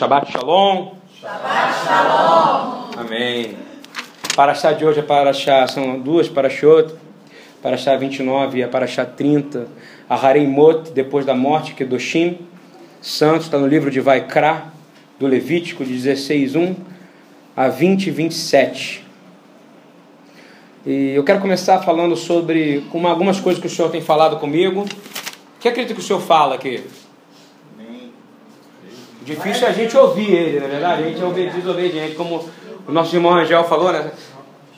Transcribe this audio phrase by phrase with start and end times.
[0.00, 0.94] Shabbat Shalom.
[1.20, 2.84] Shabbat Shalom.
[2.96, 3.54] Amém.
[4.34, 6.94] Paraxá de hoje é Paraxá, são duas Parashot.
[7.62, 9.68] Paraxá 29 e a Paraxá 30.
[10.08, 12.38] A Hareimot, depois da morte, que é Doshim.
[13.02, 14.72] Santos, está no livro de Vaikra,
[15.18, 16.76] do Levítico, de 16.1
[17.54, 19.04] a 20, 27.
[20.86, 24.80] E eu quero começar falando sobre algumas coisas que o senhor tem falado comigo.
[24.80, 26.82] O que acredita que o senhor fala aqui?
[29.22, 31.02] Difícil é a gente ouvir ele, na é verdade.
[31.02, 32.48] A gente é desobediente, como
[32.86, 34.10] o nosso irmão Angel falou, né?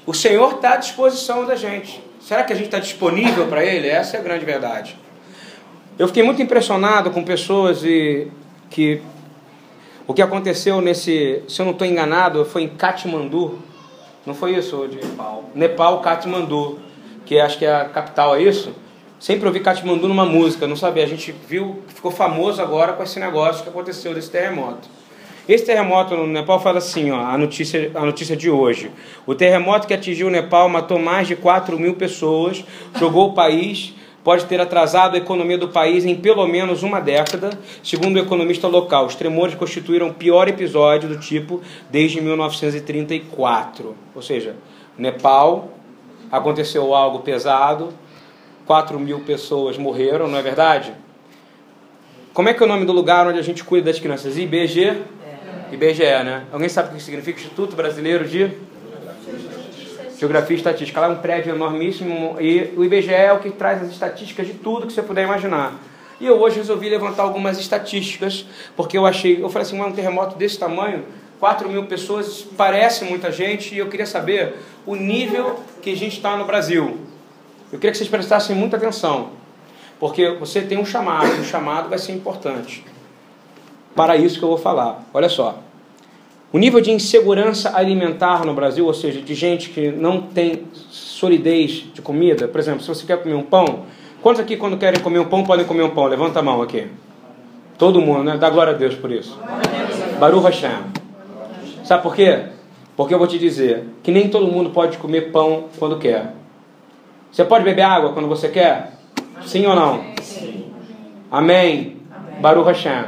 [0.05, 2.03] O Senhor está à disposição da gente.
[2.21, 3.89] Será que a gente está disponível para Ele?
[3.89, 4.97] Essa é a grande verdade.
[5.99, 8.29] Eu fiquei muito impressionado com pessoas e
[8.71, 9.01] que
[10.07, 13.59] o que aconteceu nesse, se eu não estou enganado, foi em Katmandu.
[14.27, 14.89] Não foi isso?
[14.89, 15.45] De Nepal.
[15.55, 16.79] Nepal, Katmandu,
[17.25, 18.73] que acho que é a capital, é isso?
[19.23, 21.05] Sempre ouvi Katmandu numa música, não sabia.
[21.05, 24.89] A gente viu, ficou famoso agora com esse negócio que aconteceu desse terremoto.
[25.49, 28.91] Esse terremoto no Nepal fala assim, ó, a notícia, a notícia de hoje.
[29.25, 32.65] O terremoto que atingiu o Nepal matou mais de 4 mil pessoas,
[32.99, 37.51] jogou o país, pode ter atrasado a economia do país em pelo menos uma década,
[37.81, 39.07] segundo o economista local.
[39.07, 43.95] Os tremores constituíram o pior episódio do tipo desde 1934.
[44.17, 44.57] Ou seja,
[44.99, 45.69] Nepal
[46.29, 47.95] aconteceu algo pesado,
[48.67, 50.93] 4 mil pessoas morreram, não é verdade?
[52.33, 54.39] Como é que é o nome do lugar onde a gente cuida das crianças?
[54.39, 54.85] IBG?
[54.85, 55.05] É.
[55.73, 56.45] IBGE, né?
[56.51, 57.39] Alguém sabe o que significa?
[57.39, 58.51] Instituto Brasileiro de
[60.19, 61.01] Geografia e Estatística.
[61.01, 64.55] Lá é um prédio enormíssimo e o IBGE é o que traz as estatísticas de
[64.55, 65.75] tudo que você puder imaginar.
[66.21, 68.47] E eu hoje resolvi levantar algumas estatísticas,
[68.77, 71.05] porque eu achei, eu falei assim, um terremoto desse tamanho,
[71.41, 74.55] 4 mil pessoas, parece muita gente, e eu queria saber
[74.87, 77.01] o nível que a gente está no Brasil.
[77.73, 79.31] Eu queria que vocês prestassem muita atenção,
[79.99, 82.85] porque você tem um chamado, o chamado vai ser importante.
[83.95, 85.03] Para isso que eu vou falar.
[85.15, 85.59] Olha só.
[86.53, 91.87] O nível de insegurança alimentar no Brasil, ou seja, de gente que não tem solidez
[91.95, 93.87] de comida, por exemplo, se você quer comer um pão,
[94.21, 96.05] quantos aqui quando querem comer um pão podem comer um pão?
[96.05, 96.89] Levanta a mão aqui.
[97.79, 98.37] Todo mundo, né?
[98.37, 99.39] Dá glória a Deus por isso.
[100.21, 100.93] Baruch Hashem.
[101.85, 102.49] Sabe por quê?
[102.95, 106.42] Porque eu vou te dizer que nem todo mundo pode comer pão quando quer.
[107.33, 108.93] Você pode beber água quando você quer?
[109.47, 110.05] Sim ou não?
[110.21, 110.67] Sim.
[111.31, 111.97] Amém.
[112.13, 112.41] Amém.
[112.43, 113.07] Baruch Hashem.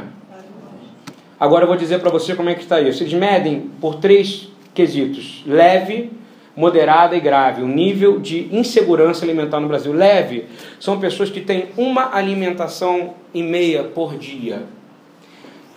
[1.39, 3.03] Agora eu vou dizer para você como é que está isso.
[3.03, 6.09] Eles medem por três quesitos: leve,
[6.55, 7.61] moderada e grave.
[7.61, 9.93] O nível de insegurança alimentar no Brasil.
[9.93, 10.45] Leve
[10.79, 14.63] são pessoas que têm uma alimentação e meia por dia.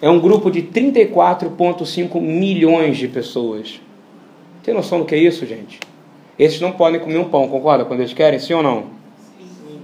[0.01, 3.79] É um grupo de 34,5 milhões de pessoas.
[4.63, 5.81] Tem noção do que é isso, gente?
[6.39, 7.85] Esses não podem comer um pão, concorda?
[7.85, 8.85] Quando eles querem, sim ou não?
[9.39, 9.81] Sim.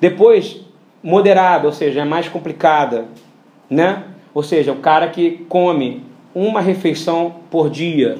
[0.00, 0.60] Depois,
[1.02, 3.06] moderada, ou seja, é mais complicada,
[3.68, 4.04] né?
[4.32, 6.02] Ou seja, o cara que come
[6.34, 8.16] uma refeição por dia.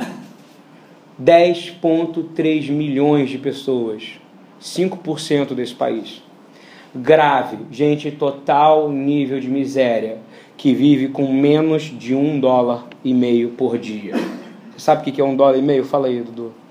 [1.22, 4.20] 10,3 milhões de pessoas.
[4.60, 6.22] 5% desse país.
[6.94, 10.18] Grave, gente, total nível de miséria,
[10.58, 14.14] que vive com menos de um dólar e meio por dia.
[14.76, 15.84] Sabe o que é um dólar e meio?
[15.84, 16.61] Fala aí, Dudu.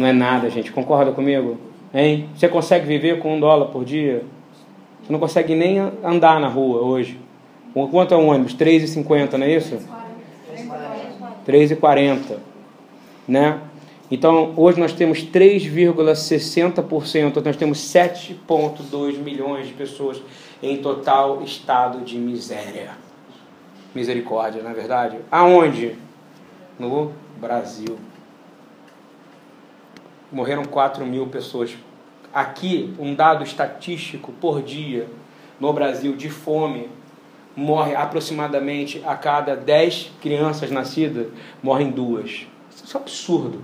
[0.00, 0.72] Não é nada, gente.
[0.72, 1.58] Concorda comigo?
[1.92, 2.30] Hein?
[2.34, 4.24] Você consegue viver com um dólar por dia?
[5.02, 7.20] Você não consegue nem andar na rua hoje.
[7.74, 8.56] Quanto é um ônibus?
[8.56, 9.78] 3,50, não é isso?
[11.46, 12.38] 3,40.
[13.28, 13.60] Né?
[14.10, 20.22] Então, hoje nós temos 3,60%, nós temos 7,2 milhões de pessoas
[20.62, 22.92] em total estado de miséria.
[23.94, 25.18] Misericórdia, não é verdade?
[25.30, 25.94] Aonde?
[26.78, 27.98] No Brasil
[30.32, 31.76] morreram 4 mil pessoas.
[32.32, 35.06] Aqui, um dado estatístico por dia
[35.58, 36.88] no Brasil de fome,
[37.56, 41.26] morre aproximadamente a cada 10 crianças nascidas,
[41.62, 42.46] morrem duas.
[42.74, 43.60] Isso é um absurdo.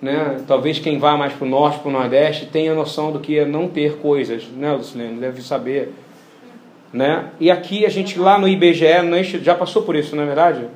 [0.00, 0.42] Né?
[0.46, 3.44] Talvez quem vá mais para o norte, para o nordeste, tenha noção do que é
[3.44, 5.20] não ter coisas, né, Lucilene?
[5.20, 5.94] Deve saber.
[6.92, 7.30] Né?
[7.38, 8.84] E aqui a gente lá no IBGE
[9.42, 10.66] já passou por isso, não é verdade?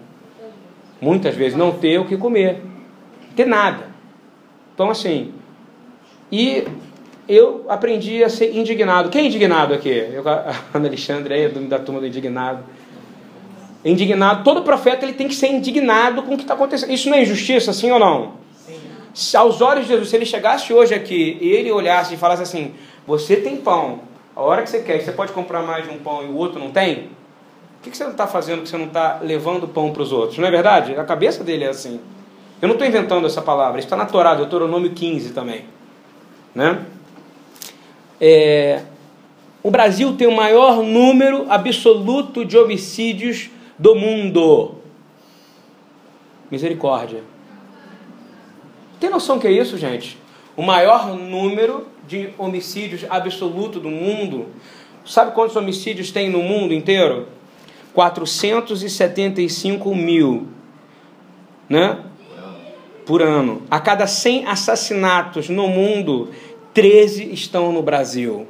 [1.01, 2.63] Muitas vezes não ter o que comer
[3.39, 3.87] ter nada.
[4.75, 5.33] Então, assim,
[6.31, 6.67] e
[7.29, 9.11] eu aprendi a ser indignado.
[9.11, 9.91] Quem é indignado aqui?
[9.91, 12.65] Eu, a Ana Alexandre aí, da turma do indignado.
[13.85, 16.93] Indignado, todo profeta ele tem que ser indignado com o que está acontecendo.
[16.93, 18.33] Isso não é injustiça, sim ou não?
[18.67, 19.37] Sim.
[19.37, 22.75] Aos olhos de Jesus, se ele chegasse hoje aqui e ele olhasse e falasse assim:
[23.07, 24.01] Você tem pão,
[24.35, 26.59] a hora que você quer, você pode comprar mais de um pão e o outro
[26.59, 27.11] não tem?
[27.79, 30.39] O que você não está fazendo que você não está levando pão para os outros?
[30.39, 30.97] Não é verdade?
[30.97, 32.01] A cabeça dele é assim.
[32.61, 35.65] Eu não estou inventando essa palavra, está na Torá, Deuteronômio 15 também.
[36.55, 36.85] Né?
[38.21, 38.83] É,
[39.63, 44.75] O Brasil tem o maior número absoluto de homicídios do mundo.
[46.51, 47.23] Misericórdia.
[48.99, 50.19] Tem noção que é isso, gente?
[50.57, 54.47] O maior número de homicídios absoluto do mundo.
[55.05, 57.29] Sabe quantos homicídios tem no mundo inteiro?
[57.95, 60.49] 475 mil.
[61.69, 61.99] Né?
[63.09, 63.63] Por ano.
[63.71, 66.29] A cada 100 assassinatos no mundo,
[66.75, 68.47] 13 estão no Brasil.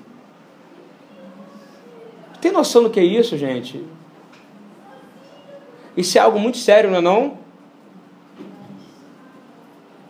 [2.41, 3.81] Tem noção do que é isso, gente?
[5.97, 7.39] Isso é algo muito sério, não é não?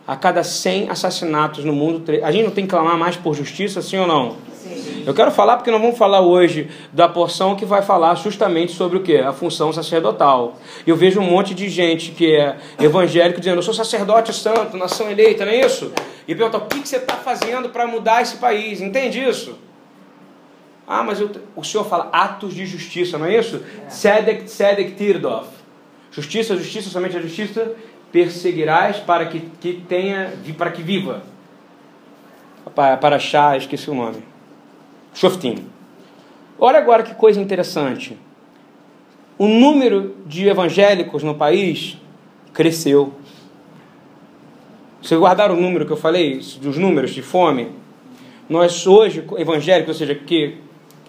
[0.07, 3.83] A cada 100 assassinatos no mundo, a gente não tem que clamar mais por justiça,
[3.83, 4.35] sim ou não?
[5.09, 8.99] Eu quero falar porque nós vamos falar hoje da porção que vai falar justamente sobre
[8.99, 9.17] o que?
[9.17, 10.59] A função sacerdotal.
[10.85, 15.09] Eu vejo um monte de gente que é evangélico dizendo, eu sou sacerdote santo, nação
[15.09, 15.91] eleita, não é isso?
[16.27, 18.81] E pergunta, o que você está fazendo para mudar esse país?
[18.81, 19.57] Entende isso?
[20.87, 23.63] Ah, mas eu, o senhor fala atos de justiça, não é isso?
[23.87, 25.47] Sedek, Sedek Tirdof.
[26.11, 27.73] Justiça, justiça, somente a justiça
[28.11, 31.23] perseguirás para que, que tenha, para que viva.
[32.75, 34.28] Para achar, esqueci o nome.
[35.13, 35.65] Shoftim.
[36.57, 38.17] Olha agora que coisa interessante.
[39.37, 41.97] O número de evangélicos no país
[42.53, 43.13] cresceu.
[45.01, 47.71] Vocês guardaram o número que eu falei, dos números de fome?
[48.49, 50.57] Nós hoje, evangélicos, ou seja, que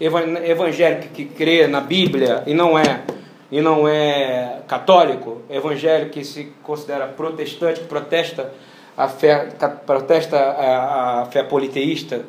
[0.01, 3.03] evangélico que crê na Bíblia e não é
[3.51, 8.53] e não é católico, evangélico que se considera protestante, que protesta
[8.97, 9.49] a fé,
[9.85, 12.25] protesta a, a fé politeísta,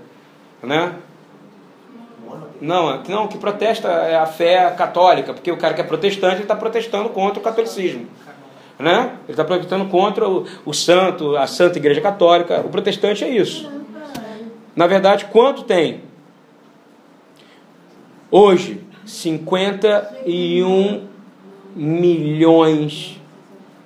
[0.63, 0.95] né?
[2.61, 6.55] Não, não, que protesta é a fé católica, porque o cara que é protestante está
[6.55, 8.05] protestando contra o catolicismo.
[8.77, 9.13] Né?
[9.23, 12.61] Ele está protestando contra o, o santo, a Santa Igreja Católica.
[12.61, 13.67] O protestante é isso.
[14.75, 16.01] Na verdade, quanto tem?
[18.29, 21.07] Hoje, 51
[21.75, 23.19] milhões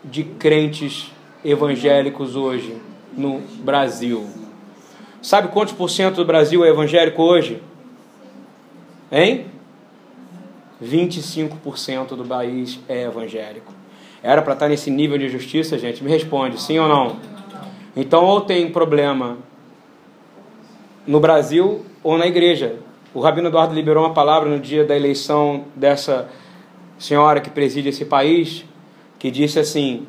[0.03, 1.11] de crentes
[1.43, 2.75] evangélicos hoje
[3.17, 4.27] no Brasil.
[5.21, 7.61] Sabe quantos por cento do Brasil é evangélico hoje?
[9.11, 9.45] Hein?
[10.83, 13.73] 25% do país é evangélico.
[14.21, 16.03] Era para estar nesse nível de justiça, gente?
[16.03, 17.17] Me responde, sim ou não?
[17.95, 19.37] Então, ou tem problema
[21.07, 22.77] no Brasil ou na igreja.
[23.13, 26.29] O Rabino Eduardo liberou uma palavra no dia da eleição dessa
[26.97, 28.65] senhora que preside esse país,
[29.19, 30.05] que disse assim: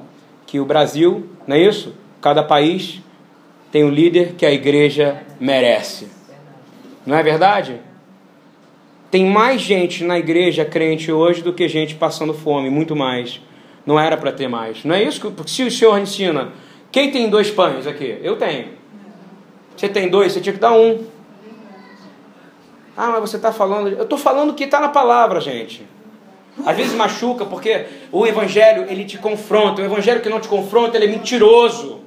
[0.46, 1.94] que o Brasil, não é isso?
[2.20, 3.00] Cada país
[3.70, 6.08] tem um líder que a igreja merece.
[7.04, 7.80] Não é verdade?
[9.10, 13.40] Tem mais gente na igreja crente hoje do que gente passando fome, muito mais.
[13.84, 14.84] Não era para ter mais.
[14.84, 16.52] Não é isso que porque se o Senhor ensina.
[16.90, 18.18] Quem tem dois pães aqui?
[18.22, 18.70] Eu tenho.
[19.76, 21.04] Você tem dois, você tinha que dar um.
[22.96, 23.88] Ah, mas você está falando.
[23.88, 25.86] Eu estou falando que está na palavra, gente.
[26.64, 29.82] Às vezes machuca porque o evangelho ele te confronta.
[29.82, 32.00] O evangelho que não te confronta ele é mentiroso.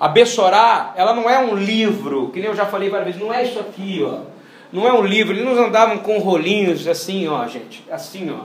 [0.00, 3.32] A Bessorá, ela não é um livro, que nem eu já falei várias vezes, não
[3.32, 4.32] é isso aqui, ó.
[4.72, 7.84] Não é um livro, eles não andavam com rolinhos assim, ó, gente.
[7.90, 8.44] Assim, ó.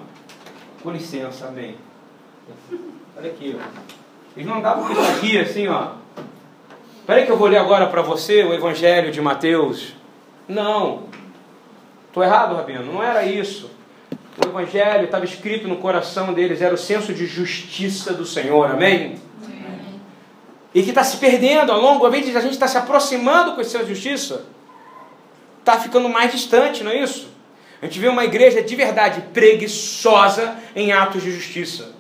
[0.84, 1.76] Com licença, amém.
[3.18, 3.64] Olha aqui, ó.
[4.36, 5.92] Eles não andavam com isso aqui, assim, ó.
[7.00, 9.94] Espera que eu vou ler agora para você o Evangelho de Mateus.
[10.48, 11.04] Não.
[12.08, 12.84] Estou errado, Rabino?
[12.84, 13.72] Não era isso.
[14.38, 19.18] O Evangelho estava escrito no coração deles, era o senso de justiça do Senhor, amém?
[19.44, 20.02] amém.
[20.76, 23.86] E que está se perdendo ao longo, a gente está se aproximando com esse senso
[23.86, 24.46] de justiça,
[25.68, 27.28] está ficando mais distante, não é isso?
[27.82, 31.94] A gente vê uma igreja de verdade preguiçosa em atos de justiça.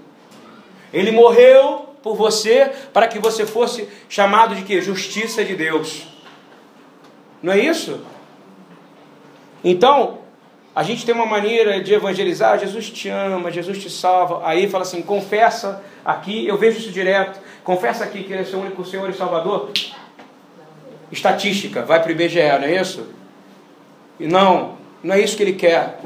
[0.94, 4.82] Ele morreu por você para que você fosse chamado de que?
[4.82, 6.08] Justiça de Deus.
[7.44, 8.02] Não é isso?
[9.64, 10.20] Então,
[10.74, 14.42] a gente tem uma maneira de evangelizar, Jesus te ama, Jesus te salva.
[14.48, 18.60] Aí fala assim, confessa aqui, eu vejo isso direto, confessa aqui que ele é seu
[18.60, 19.72] único Senhor e Salvador.
[21.12, 23.18] Estatística, vai para o IBGE, não é isso?
[24.20, 26.00] E não, não é isso que ele quer.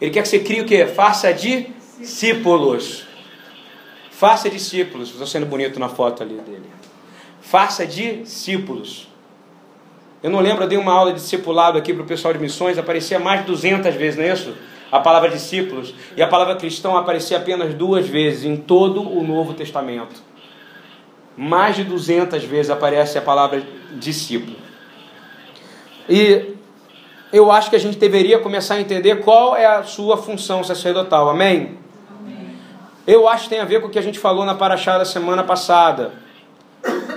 [0.00, 0.86] Ele quer que você crie o quê?
[0.86, 3.06] Faça discípulos.
[4.10, 5.10] Faça discípulos.
[5.10, 6.68] Estou sendo bonito na foto ali dele.
[7.40, 9.08] Faça discípulos.
[10.22, 12.76] Eu não lembro, eu dei uma aula de discipulado aqui para o pessoal de missões,
[12.76, 14.54] aparecia mais de 200 vezes, não é isso?
[14.92, 15.94] A palavra discípulos.
[16.16, 20.22] E a palavra cristão aparecia apenas duas vezes em todo o Novo Testamento.
[21.36, 23.62] Mais de 200 vezes aparece a palavra
[23.94, 24.56] discípulo.
[26.08, 26.54] E
[27.32, 31.28] eu acho que a gente deveria começar a entender qual é a sua função sacerdotal.
[31.28, 31.78] Amém?
[32.18, 32.56] Amém.
[33.06, 35.04] Eu acho que tem a ver com o que a gente falou na Paraxá da
[35.04, 36.12] semana passada.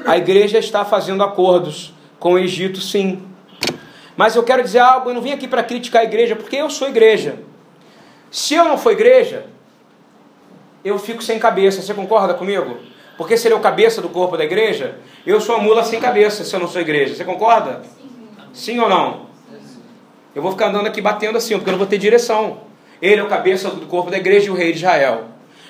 [0.06, 3.24] A igreja está fazendo acordos com o Egito, sim.
[4.16, 6.70] Mas eu quero dizer algo, eu não vim aqui para criticar a igreja, porque eu
[6.70, 7.40] sou igreja.
[8.30, 9.48] Se eu não for igreja,
[10.86, 11.82] eu fico sem cabeça.
[11.82, 12.78] Você concorda comigo?
[13.18, 16.00] Porque se ele é o cabeça do corpo da igreja, eu sou a mula sem
[16.00, 17.16] cabeça se eu não sou igreja.
[17.16, 17.82] Você concorda?
[18.54, 19.33] Sim, Sim ou não?
[20.36, 22.62] Eu vou ficar andando aqui batendo assim, porque eu não vou ter direção.
[23.02, 25.26] Ele é o cabeça do corpo da igreja e o rei de Israel.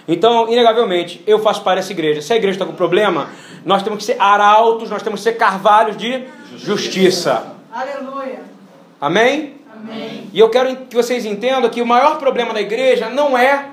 [0.08, 2.22] Então, inegavelmente, eu faço parte dessa igreja.
[2.22, 3.30] Se a igreja está com problema,
[3.66, 6.26] nós temos que ser arautos, nós temos que ser carvalhos de
[6.58, 7.54] justiça.
[7.72, 8.42] Aleluia.
[9.00, 9.56] Amém?
[9.74, 10.30] Amém?
[10.32, 13.70] E eu quero que vocês entendam que o maior problema da igreja não é,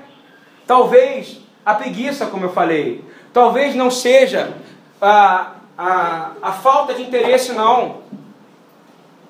[0.65, 3.03] talvez, a preguiça, como eu falei.
[3.31, 4.53] Talvez não seja
[5.01, 8.00] a, a, a falta de interesse, não.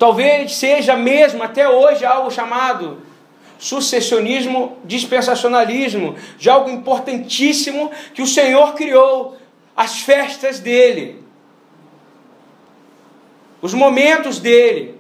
[0.02, 3.04] Talvez seja mesmo, até hoje, algo chamado
[3.60, 9.38] sucessionismo, dispensacionalismo, de algo importantíssimo que o Senhor criou,
[9.78, 11.24] as festas dele,
[13.62, 15.00] os momentos dele.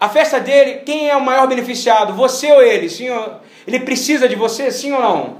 [0.00, 2.14] A festa dele, quem é o maior beneficiado?
[2.14, 2.88] Você ou ele?
[2.88, 3.10] Sim.
[3.66, 5.36] Ele precisa de você, sim ou não?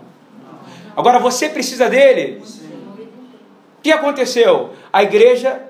[0.94, 2.42] Agora você precisa dele?
[3.78, 4.74] O que aconteceu?
[4.92, 5.62] A igreja,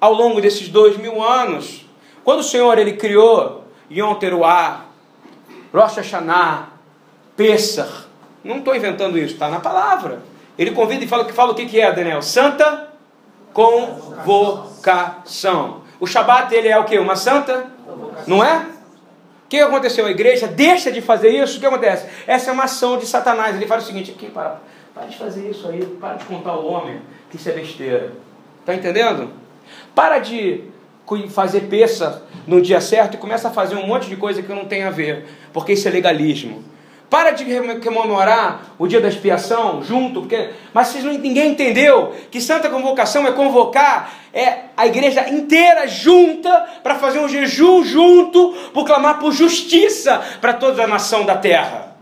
[0.00, 1.86] ao longo desses dois mil anos,
[2.28, 4.84] quando o Senhor ele criou Yom Teruah,
[5.72, 6.68] Rosh Hashanah,
[7.34, 8.04] Pesach,
[8.44, 10.20] não estou inventando isso, está na palavra.
[10.58, 12.20] Ele convida e fala, fala o que, que é, Daniel?
[12.20, 12.90] Santa
[13.54, 14.60] convocação.
[15.98, 16.98] O Shabat ele é o que?
[16.98, 17.64] Uma santa?
[18.26, 18.58] Não é?
[18.58, 20.04] O que aconteceu?
[20.04, 21.56] A igreja deixa de fazer isso.
[21.56, 22.06] O que acontece?
[22.26, 23.56] Essa é uma ação de Satanás.
[23.56, 24.60] Ele fala o seguinte: aqui, para,
[24.94, 28.12] para de fazer isso aí, para de contar o homem, que isso é besteira.
[28.60, 29.30] Está entendendo?
[29.94, 30.76] Para de
[31.28, 34.64] fazer peça no dia certo e começa a fazer um monte de coisa que não
[34.64, 36.64] tem a ver, porque isso é legalismo.
[37.10, 37.44] Para de
[37.80, 43.26] comemorar o dia da expiação junto, porque mas vocês não, ninguém entendeu que santa convocação
[43.26, 46.50] é convocar é a igreja inteira junta
[46.82, 51.96] para fazer um jejum junto, por clamar por justiça para toda a nação da terra.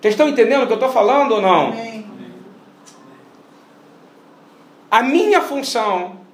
[0.00, 1.70] Vocês estão entendendo o que eu estou falando ou não?
[1.70, 2.06] Amém.
[4.88, 6.25] A minha função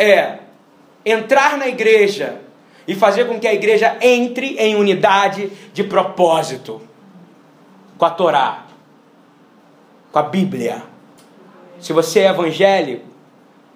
[0.00, 0.38] é
[1.04, 2.40] entrar na igreja
[2.88, 6.80] e fazer com que a igreja entre em unidade de propósito
[7.98, 8.64] com a Torá,
[10.10, 10.82] com a Bíblia.
[11.78, 13.04] Se você é evangélico,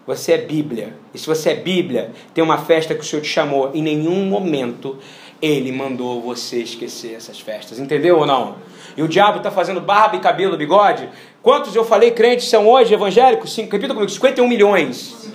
[0.07, 0.97] você é Bíblia.
[1.13, 3.71] E se você é Bíblia, tem uma festa que o Senhor te chamou.
[3.75, 4.99] Em nenhum momento
[5.43, 7.79] ele mandou você esquecer essas festas.
[7.79, 8.57] Entendeu ou não?
[8.97, 11.09] E o diabo está fazendo barba e cabelo, bigode.
[11.45, 13.53] Quantos eu falei crentes são hoje evangélicos?
[13.53, 15.31] Cinco, repita comigo: 51 milhões.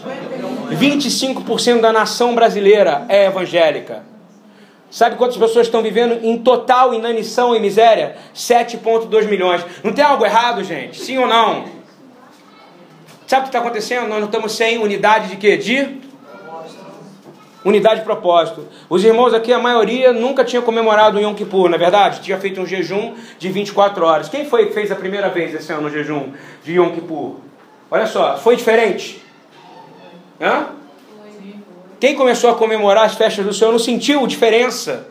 [0.72, 4.04] 25% da nação brasileira é evangélica.
[4.90, 8.16] Sabe quantas pessoas estão vivendo em total inanição e miséria?
[8.36, 9.64] 7,2 milhões.
[9.84, 11.00] Não tem algo errado, gente?
[11.00, 11.66] Sim ou não?
[13.28, 14.08] Sabe o que está acontecendo?
[14.08, 15.58] Nós não estamos sem unidade de quê?
[15.58, 16.00] De
[17.64, 18.68] unidade de propósito.
[18.90, 22.22] Os irmãos aqui, a maioria nunca tinha comemorado o Yom Kippur, na é verdade?
[22.22, 24.30] Tinha feito um jejum de 24 horas.
[24.30, 26.32] Quem foi que fez a primeira vez esse ano o jejum
[26.64, 27.36] de Yom Kippur?
[27.92, 29.24] Olha só, foi diferente?
[30.40, 30.68] Hã?
[32.00, 35.08] Quem começou a comemorar as festas do Senhor não sentiu diferença?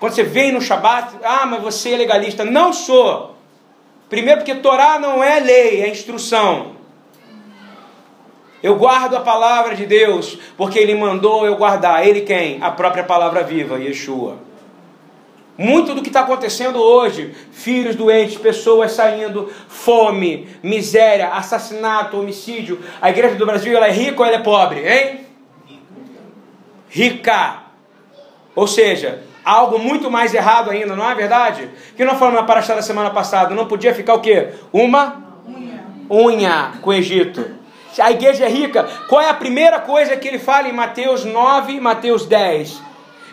[0.00, 2.44] Quando você vem no Shabat, ah, mas você é legalista.
[2.44, 3.36] Não sou.
[4.08, 6.77] Primeiro, porque Torá não é lei, é instrução.
[8.62, 12.06] Eu guardo a palavra de Deus, porque Ele mandou eu guardar.
[12.06, 12.58] Ele quem?
[12.60, 14.48] A própria palavra viva, Yeshua.
[15.56, 22.80] Muito do que está acontecendo hoje, filhos doentes, pessoas saindo, fome, miséria, assassinato, homicídio.
[23.02, 25.26] A igreja do Brasil ela é rica ou ela é pobre, hein?
[26.88, 27.64] Rica.
[28.54, 31.68] Ou seja, algo muito mais errado ainda, não é verdade?
[31.96, 34.50] Que nós falamos na paraxá da semana passada, não podia ficar o quê?
[34.72, 37.57] Uma unha, unha com o Egito.
[37.98, 38.84] A igreja é rica.
[39.08, 42.82] Qual é a primeira coisa que ele fala em Mateus 9 e Mateus 10?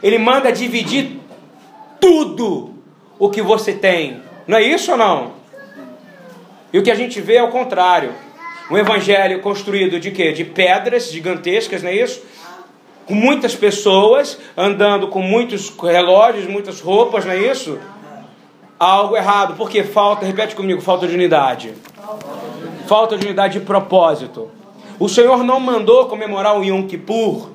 [0.02, 1.20] Ele manda dividir
[2.00, 2.74] tudo
[3.20, 4.22] o que você tem.
[4.48, 5.34] Não é isso ou não?
[6.72, 8.14] E o que a gente vê é o contrário.
[8.70, 10.32] Um evangelho construído de quê?
[10.32, 12.22] De pedras gigantescas, não é isso?
[13.06, 17.78] Com muitas pessoas andando com muitos relógios, muitas roupas, não é isso?
[18.80, 21.74] Algo errado, porque falta, repete comigo, falta de unidade.
[22.88, 24.50] Falta de unidade de propósito.
[25.00, 27.50] O Senhor não mandou comemorar o Yom Kippur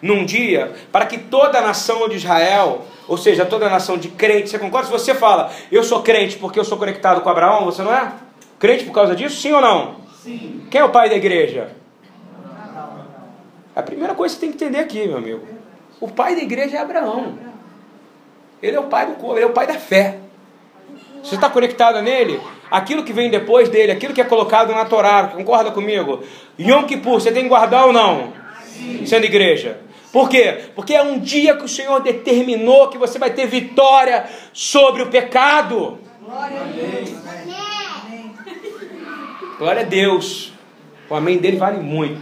[0.00, 4.08] num dia para que toda a nação de Israel ou seja, toda a nação de
[4.08, 4.86] crentes, você concorda?
[4.86, 8.12] Se você fala, eu sou crente porque eu sou conectado com Abraão, você não é?
[8.58, 9.96] Crente por causa disso, sim ou não?
[10.22, 10.66] Sim.
[10.70, 11.70] Quem é o pai da igreja?
[13.74, 15.46] A primeira coisa que você tem que entender aqui, meu amigo.
[16.00, 17.38] O pai da igreja é Abraão.
[18.62, 20.18] Ele é o pai do corpo, ele é o pai da fé.
[21.22, 22.40] Você está conectado nele?
[22.70, 26.22] Aquilo que vem depois dele, aquilo que é colocado na Torá, concorda comigo?
[26.58, 28.32] Yom Kippur, você tem que guardar ou não?
[28.64, 29.06] Sim.
[29.06, 29.80] Sendo igreja.
[30.12, 30.70] Por quê?
[30.74, 35.06] Porque é um dia que o Senhor determinou que você vai ter vitória sobre o
[35.06, 35.98] pecado.
[36.24, 37.10] Glória a Deus.
[39.58, 40.52] Glória a Deus.
[41.08, 42.20] O amém dele vale muito.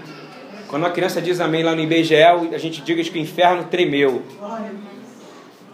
[0.69, 4.23] Quando uma criança diz amém lá no IBGE, a gente diz que o inferno tremeu.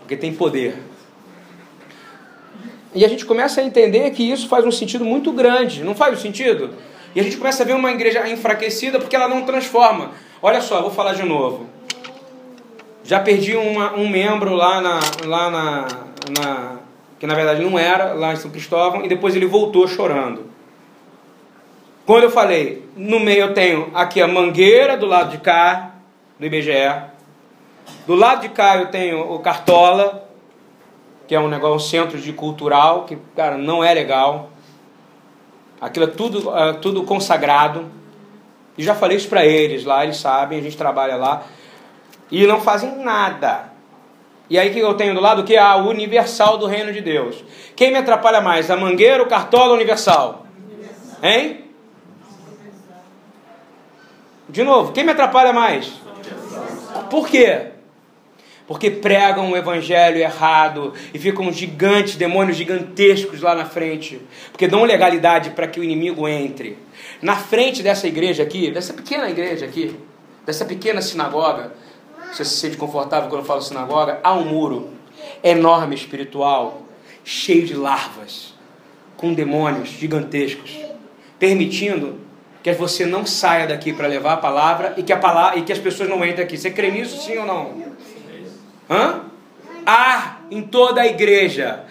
[0.00, 0.89] Porque tem poder.
[2.94, 5.84] E a gente começa a entender que isso faz um sentido muito grande.
[5.84, 6.70] Não faz o sentido?
[7.14, 10.12] E a gente começa a ver uma igreja enfraquecida porque ela não transforma.
[10.42, 11.66] Olha só, vou falar de novo.
[13.04, 15.88] Já perdi uma, um membro lá na, lá na,
[16.38, 16.76] na.
[17.18, 20.48] que na verdade não era, lá em São Cristóvão, e depois ele voltou chorando.
[22.06, 25.94] Quando eu falei, no meio eu tenho aqui a mangueira do lado de cá,
[26.38, 27.02] do IBGE.
[28.06, 30.29] Do lado de cá eu tenho o Cartola,
[31.30, 34.50] que é um negócio, um centro de cultural, que, cara, não é legal.
[35.80, 37.86] Aquilo é tudo, é tudo consagrado.
[38.76, 41.44] E já falei isso para eles lá, eles sabem, a gente trabalha lá.
[42.32, 43.70] E não fazem nada.
[44.48, 47.44] E aí que eu tenho do lado que a universal do reino de Deus.
[47.76, 50.44] Quem me atrapalha mais, a mangueira, o cartola ou universal?
[51.22, 51.64] Hein?
[54.48, 55.92] De novo, quem me atrapalha mais?
[57.08, 57.70] Por quê?
[58.70, 64.22] Porque pregam o evangelho errado e ficam gigantes, demônios gigantescos lá na frente,
[64.52, 66.78] porque dão legalidade para que o inimigo entre.
[67.20, 69.96] Na frente dessa igreja aqui, dessa pequena igreja aqui,
[70.46, 71.72] dessa pequena sinagoga,
[72.30, 74.90] você se sente confortável quando eu falo sinagoga, há um muro
[75.42, 76.82] enorme espiritual,
[77.24, 78.54] cheio de larvas,
[79.16, 80.78] com demônios gigantescos,
[81.40, 82.20] permitindo
[82.62, 85.72] que você não saia daqui para levar a palavra e que a palavra e que
[85.72, 86.56] as pessoas não entrem aqui.
[86.56, 87.89] Você crê nisso sim ou não?
[88.90, 89.20] Hã?
[89.86, 91.84] Há em toda a igreja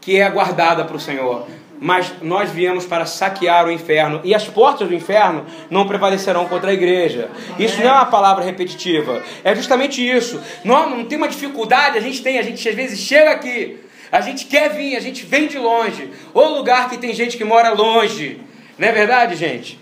[0.00, 1.46] que é guardada para o Senhor.
[1.80, 6.70] Mas nós viemos para saquear o inferno e as portas do inferno não prevalecerão contra
[6.70, 7.30] a igreja.
[7.58, 10.40] Isso não é uma palavra repetitiva, é justamente isso.
[10.64, 13.78] Não, não tem uma dificuldade, a gente tem, a gente às vezes chega aqui,
[14.10, 17.44] a gente quer vir, a gente vem de longe, ou lugar que tem gente que
[17.44, 18.40] mora longe.
[18.76, 19.78] Não é verdade, gente?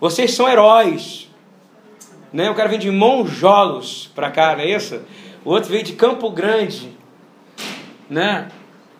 [0.00, 1.30] Vocês são heróis.
[2.32, 2.48] Né?
[2.48, 5.00] Eu quero vir de monjolos para cá, não é isso?
[5.46, 6.90] O outro veio de Campo Grande.
[8.10, 8.48] Né?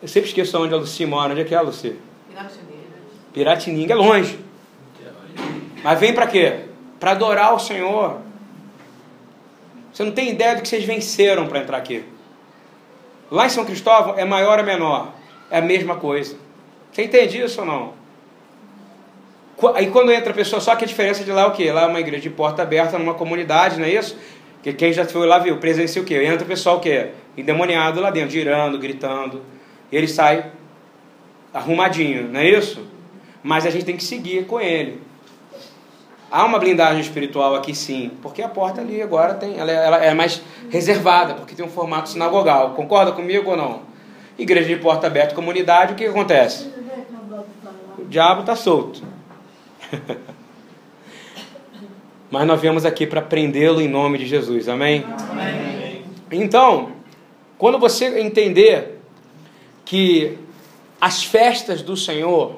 [0.01, 1.33] Eu sempre esqueço onde a Lucy mora.
[1.33, 1.99] Onde é que é a Lucy?
[2.29, 2.83] Piratininga.
[3.33, 4.39] Piratininga é longe.
[5.83, 6.61] Mas vem para quê?
[7.01, 8.21] Para adorar o Senhor.
[9.91, 12.05] Você não tem ideia do que vocês venceram para entrar aqui.
[13.29, 15.11] Lá em São Cristóvão é maior ou menor?
[15.51, 16.37] É a mesma coisa.
[16.93, 17.93] Você entende isso ou não?
[19.75, 21.69] Aí quando entra a pessoa, só que a diferença de lá é o quê?
[21.73, 24.15] Lá é uma igreja de porta aberta numa comunidade, não é isso?
[24.61, 26.23] Que quem já foi lá viu, presencia o quê?
[26.23, 27.11] Entra o pessoal o quê?
[27.37, 29.43] Endemoniado lá dentro, girando, gritando.
[29.91, 30.51] E ele sai
[31.53, 32.85] arrumadinho, não é isso?
[33.43, 35.01] Mas a gente tem que seguir com ele.
[36.29, 39.97] Há uma blindagem espiritual aqui sim, porque a porta ali agora tem, ela, é, ela
[40.03, 42.71] é mais reservada, porque tem um formato sinagogal.
[42.71, 43.81] Concorda comigo ou não?
[44.37, 46.69] Igreja de porta aberta, comunidade, o que acontece?
[47.97, 49.01] O diabo está solto.
[52.29, 55.05] Mas nós viemos aqui para prendê-lo em nome de Jesus, amém?
[55.31, 56.03] amém?
[56.31, 56.91] Então,
[57.57, 58.99] quando você entender
[59.85, 60.37] que
[60.99, 62.57] as festas do Senhor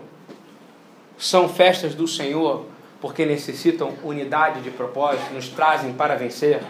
[1.18, 2.66] são festas do Senhor
[3.02, 6.62] porque necessitam unidade de propósito, nos trazem para vencer.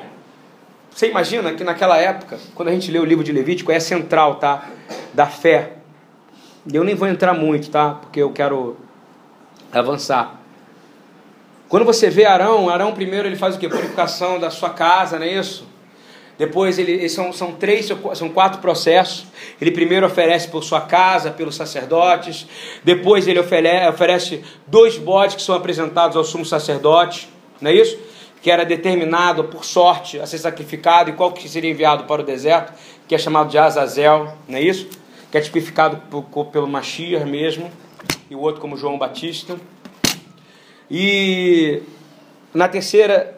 [0.92, 4.36] Você imagina que naquela época, quando a gente lê o livro de Levítico, é central,
[4.36, 4.70] tá?
[5.14, 5.74] Da fé.
[6.72, 7.96] E eu nem vou entrar muito, tá?
[7.96, 8.78] Porque eu quero
[9.72, 10.40] avançar.
[11.70, 13.70] Quando você vê Arão, Arão primeiro ele faz o que?
[13.70, 15.68] Purificação da sua casa, não é isso?
[16.36, 19.28] Depois ele, são, são três, são quatro processos.
[19.62, 22.48] Ele primeiro oferece por sua casa, pelos sacerdotes.
[22.84, 27.30] Depois ele oferece, dois bodes que são apresentados ao sumo sacerdote,
[27.62, 28.00] não é isso?
[28.42, 32.26] Que era determinado por sorte a ser sacrificado e qual que seria enviado para o
[32.26, 32.74] deserto,
[33.08, 34.88] que é chamado de Azazel, não é isso?
[35.30, 37.70] Que é tipificado por, pelo Mashiach mesmo,
[38.28, 39.56] e o outro como João Batista.
[40.90, 41.82] E
[42.54, 43.38] na terceira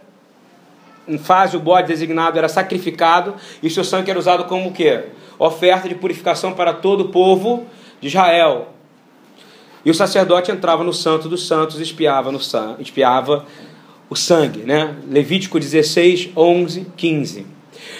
[1.23, 5.05] fase, o bode designado era sacrificado e seu sangue era usado como o quê?
[5.37, 7.65] Oferta de purificação para todo o povo
[7.99, 8.69] de Israel.
[9.83, 13.45] E o sacerdote entrava no santo dos santos e espiava, no sangue, espiava
[14.09, 14.59] o sangue.
[14.59, 14.95] Né?
[15.09, 17.45] Levítico 16, 11, 15.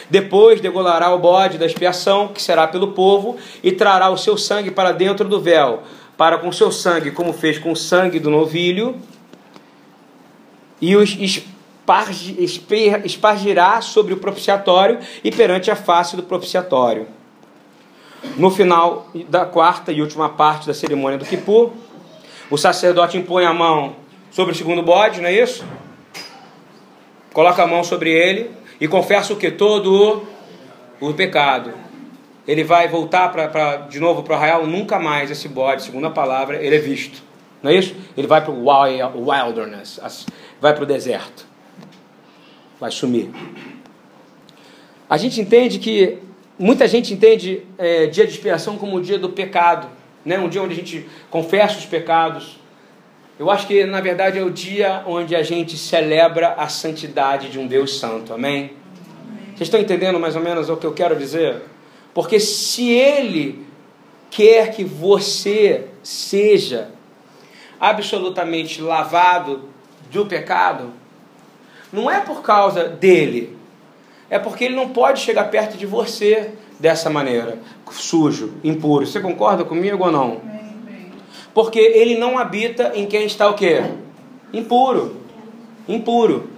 [0.10, 4.70] Depois degolará o bode da expiação, que será pelo povo, e trará o seu sangue
[4.70, 5.82] para dentro do véu,
[6.16, 8.96] para com seu sangue, como fez com o sangue do novilho,
[10.82, 11.18] e os
[13.06, 17.08] espargirá sobre o propiciatório e perante a face do propiciatório.
[18.38, 21.72] No final da quarta e última parte da cerimônia do Kippur,
[22.50, 23.96] o sacerdote impõe a mão
[24.32, 25.64] sobre o segundo bode, não é isso?
[27.34, 29.52] coloca a mão sobre ele e confessa o que?
[29.52, 30.26] Todo
[31.00, 31.74] o, o pecado.
[32.48, 36.08] Ele vai voltar pra, pra de novo para o arraial, nunca mais esse bode, segundo
[36.08, 37.22] a palavra, ele é visto.
[37.62, 37.96] Não é isso?
[38.18, 38.66] Ele vai para o
[39.30, 40.00] wilderness,
[40.62, 41.46] vai para o deserto.
[42.80, 43.32] Vai sumir.
[45.10, 46.20] A gente entende que,
[46.58, 49.90] muita gente entende é, dia de expiação como o dia do pecado,
[50.24, 50.38] né?
[50.40, 52.60] um dia onde a gente confessa os pecados.
[53.40, 57.58] Eu acho que, na verdade, é o dia onde a gente celebra a santidade de
[57.58, 58.74] um Deus santo, amém?
[59.48, 61.64] Vocês estão entendendo mais ou menos o que eu quero dizer?
[62.14, 63.66] Porque se Ele
[64.30, 66.90] quer que você seja
[67.80, 69.71] absolutamente lavado
[70.12, 70.92] do pecado,
[71.92, 73.58] não é por causa dele,
[74.30, 79.06] é porque ele não pode chegar perto de você dessa maneira, sujo, impuro.
[79.06, 80.42] Você concorda comigo ou não?
[81.54, 83.84] Porque ele não habita em quem está o quê?
[84.54, 85.18] Impuro.
[85.88, 86.50] Impuro.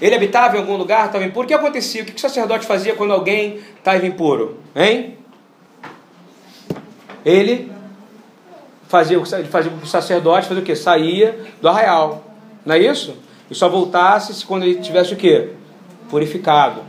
[0.00, 1.44] Ele habitava em algum lugar, estava impuro.
[1.44, 2.02] O que acontecia?
[2.02, 4.58] O que o sacerdote fazia quando alguém estava impuro?
[4.74, 5.18] Hein?
[7.24, 7.70] Ele
[8.86, 10.74] fazia, fazia o sacerdote fazer o quê?
[10.74, 12.24] Saía do arraial.
[12.68, 13.16] Não é isso?
[13.50, 15.52] E só voltasse quando ele tivesse o quê?
[16.10, 16.82] Purificado.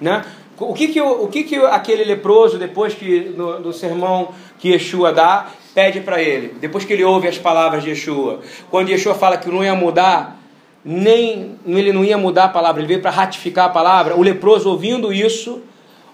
[0.00, 0.24] Né?
[0.56, 4.28] O que que, o, que que aquele leproso, depois que no, no sermão
[4.60, 6.54] que Yeshua dá, pede para ele?
[6.60, 8.42] Depois que ele ouve as palavras de Yeshua.
[8.70, 10.40] Quando Yeshua fala que não ia mudar,
[10.84, 14.16] nem ele não ia mudar a palavra, ele veio para ratificar a palavra.
[14.16, 15.62] O leproso, ouvindo isso,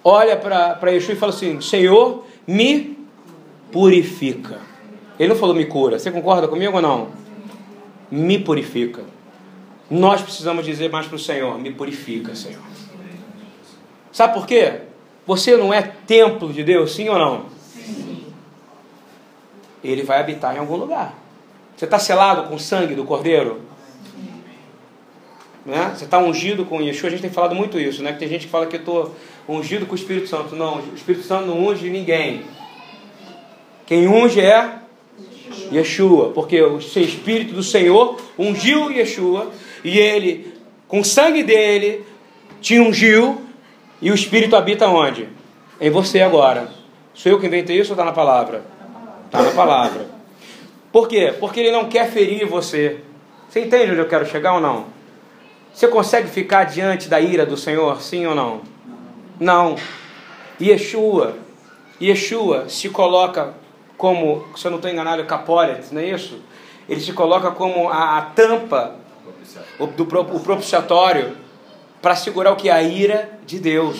[0.03, 2.97] olha para Yeshua e fala assim: Senhor, me
[3.71, 4.61] purifica.
[5.19, 5.99] Ele não falou me cura.
[5.99, 7.24] Você concorda comigo ou não?
[8.11, 9.03] Me purifica.
[9.91, 12.63] Nós precisamos dizer mais para o Senhor: me purifica, Senhor.
[14.13, 14.81] Sabe por quê?
[15.27, 17.47] Você não é templo de Deus, sim ou não?
[17.75, 18.27] Sim.
[19.83, 21.15] Ele vai habitar em algum lugar.
[21.77, 23.63] Você está selado com o sangue do Cordeiro?
[25.67, 25.93] Né?
[25.95, 28.13] Você está ungido com Yeshua, a gente tem falado muito isso, né?
[28.13, 29.15] Que tem gente que fala que eu estou
[29.49, 30.55] ungido com o Espírito Santo.
[30.55, 32.45] Não, o Espírito Santo não unge ninguém.
[33.87, 34.79] Quem unge é
[35.73, 39.51] Yeshua, porque o Espírito do Senhor ungiu Yeshua
[39.83, 40.53] e ele,
[40.89, 42.05] com o sangue dele,
[42.61, 43.43] te ungiu
[44.01, 45.29] e o Espírito habita onde?
[45.81, 46.69] Em você agora.
[47.13, 48.65] Sou eu que inventei isso ou está na palavra?
[49.27, 50.07] Está na palavra.
[50.93, 51.35] Por quê?
[51.39, 53.01] Porque ele não quer ferir você.
[53.49, 54.87] Você entende onde eu quero chegar ou não?
[55.73, 58.61] Você consegue ficar diante da ira do Senhor, sim ou não?
[59.41, 59.77] Não.
[60.61, 61.37] Yeshua,
[62.01, 63.55] Yeshua se coloca
[64.05, 66.39] como, se eu não estou enganado, é caporet, não é isso?
[66.87, 68.97] Ele se coloca como a, a tampa
[69.79, 71.35] o, do o propiciatório
[72.03, 72.69] para segurar o que?
[72.69, 73.97] A ira de Deus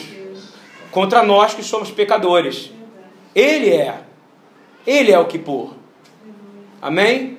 [0.91, 2.71] contra nós que somos pecadores.
[3.35, 3.95] Ele é.
[4.87, 5.75] Ele é o que por.
[6.83, 7.39] Amém?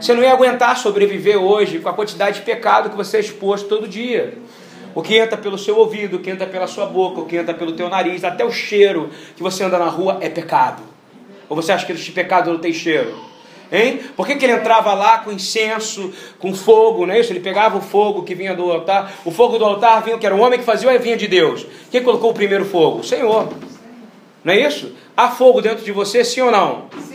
[0.00, 3.68] Você não ia aguentar sobreviver hoje com a quantidade de pecado que você é exposto
[3.68, 4.38] todo dia.
[4.94, 7.52] O que entra pelo seu ouvido, o que entra pela sua boca, o que entra
[7.54, 10.93] pelo teu nariz, até o cheiro que você anda na rua é pecado.
[11.48, 12.72] Ou você acha que este pecado não tem?
[13.72, 14.00] Hein?
[14.16, 17.32] Por que, que ele entrava lá com incenso, com fogo, não é isso?
[17.32, 20.34] Ele pegava o fogo que vinha do altar, o fogo do altar vinha, que era
[20.34, 21.66] um homem que fazia, ou vinha de Deus?
[21.90, 23.00] Quem colocou o primeiro fogo?
[23.00, 23.52] O Senhor.
[24.44, 24.92] Não é isso?
[25.16, 26.88] Há fogo dentro de você, sim ou não?
[27.08, 27.14] Sim.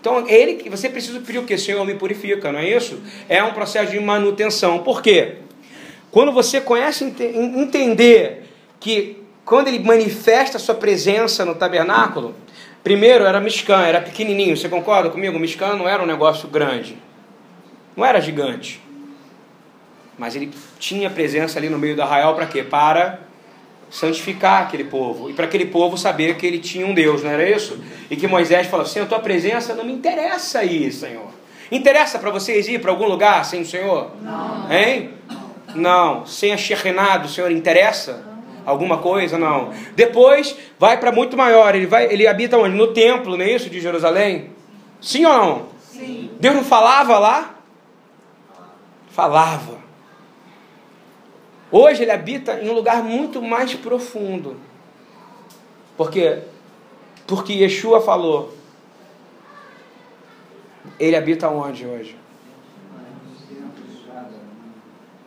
[0.00, 1.58] Então, ele que você precisa pedir o que?
[1.58, 3.00] Senhor, me purifica, não é isso?
[3.28, 4.78] É um processo de manutenção.
[4.78, 5.36] Por quê?
[6.10, 8.44] Quando você conhece entender
[8.78, 12.34] que quando ele manifesta a sua presença no tabernáculo,
[12.82, 14.56] Primeiro era Mishkan, era pequenininho.
[14.56, 15.38] Você concorda comigo?
[15.38, 16.96] Mishkan não era um negócio grande.
[17.96, 18.80] Não era gigante.
[20.16, 22.62] Mas ele tinha presença ali no meio do arraial para quê?
[22.62, 23.20] Para
[23.90, 25.30] santificar aquele povo.
[25.30, 27.82] E para aquele povo saber que ele tinha um Deus, não era isso?
[28.10, 31.28] E que Moisés falou assim: a tua presença não me interessa aí, Senhor.
[31.70, 34.10] Interessa para vocês ir para algum lugar sem o Senhor?
[34.22, 34.72] Não.
[34.72, 35.10] Hein?
[35.74, 36.26] Não.
[36.26, 38.27] Sem a Shekinah do Senhor interessa?
[38.68, 39.38] Alguma coisa?
[39.38, 39.72] Não.
[39.96, 41.74] Depois vai para muito maior.
[41.74, 42.76] Ele, vai, ele habita onde?
[42.76, 43.70] No templo, não é isso?
[43.70, 44.50] De Jerusalém?
[45.00, 45.66] Sim ou não?
[45.80, 46.30] Sim.
[46.38, 47.54] Deus não falava lá?
[49.08, 49.78] Falava.
[51.70, 54.56] Hoje ele habita em um lugar muito mais profundo.
[55.96, 56.42] Porque
[57.26, 58.54] porque Yeshua falou.
[60.98, 62.16] Ele habita onde hoje?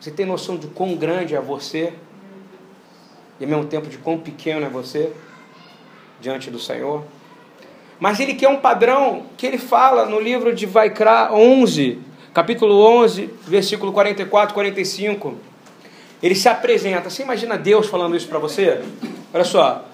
[0.00, 1.92] Você tem noção de quão grande é você?
[3.42, 5.12] E ao mesmo tempo de quão pequeno é você
[6.20, 7.04] diante do Senhor.
[7.98, 11.98] Mas ele quer um padrão que ele fala no livro de Vaikra 11,
[12.32, 15.34] capítulo 11, versículo 44, 45.
[16.22, 17.10] Ele se apresenta.
[17.10, 18.80] Você imagina Deus falando isso para você?
[19.34, 19.84] Olha só.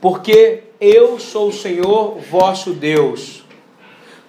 [0.00, 3.44] Porque eu sou o Senhor vosso Deus.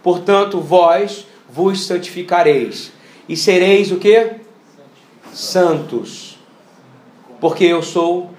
[0.01, 2.91] Portanto, vós vos santificareis.
[3.27, 4.43] E sereis o que?
[5.33, 6.37] santos,
[7.41, 8.31] porque eu sou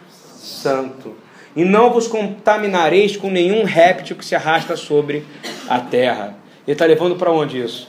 [0.44, 1.14] santo.
[1.56, 5.24] E não vos contaminareis com nenhum réptil que se arrasta sobre
[5.68, 6.36] a terra.
[6.66, 7.88] Ele está levando para onde isso?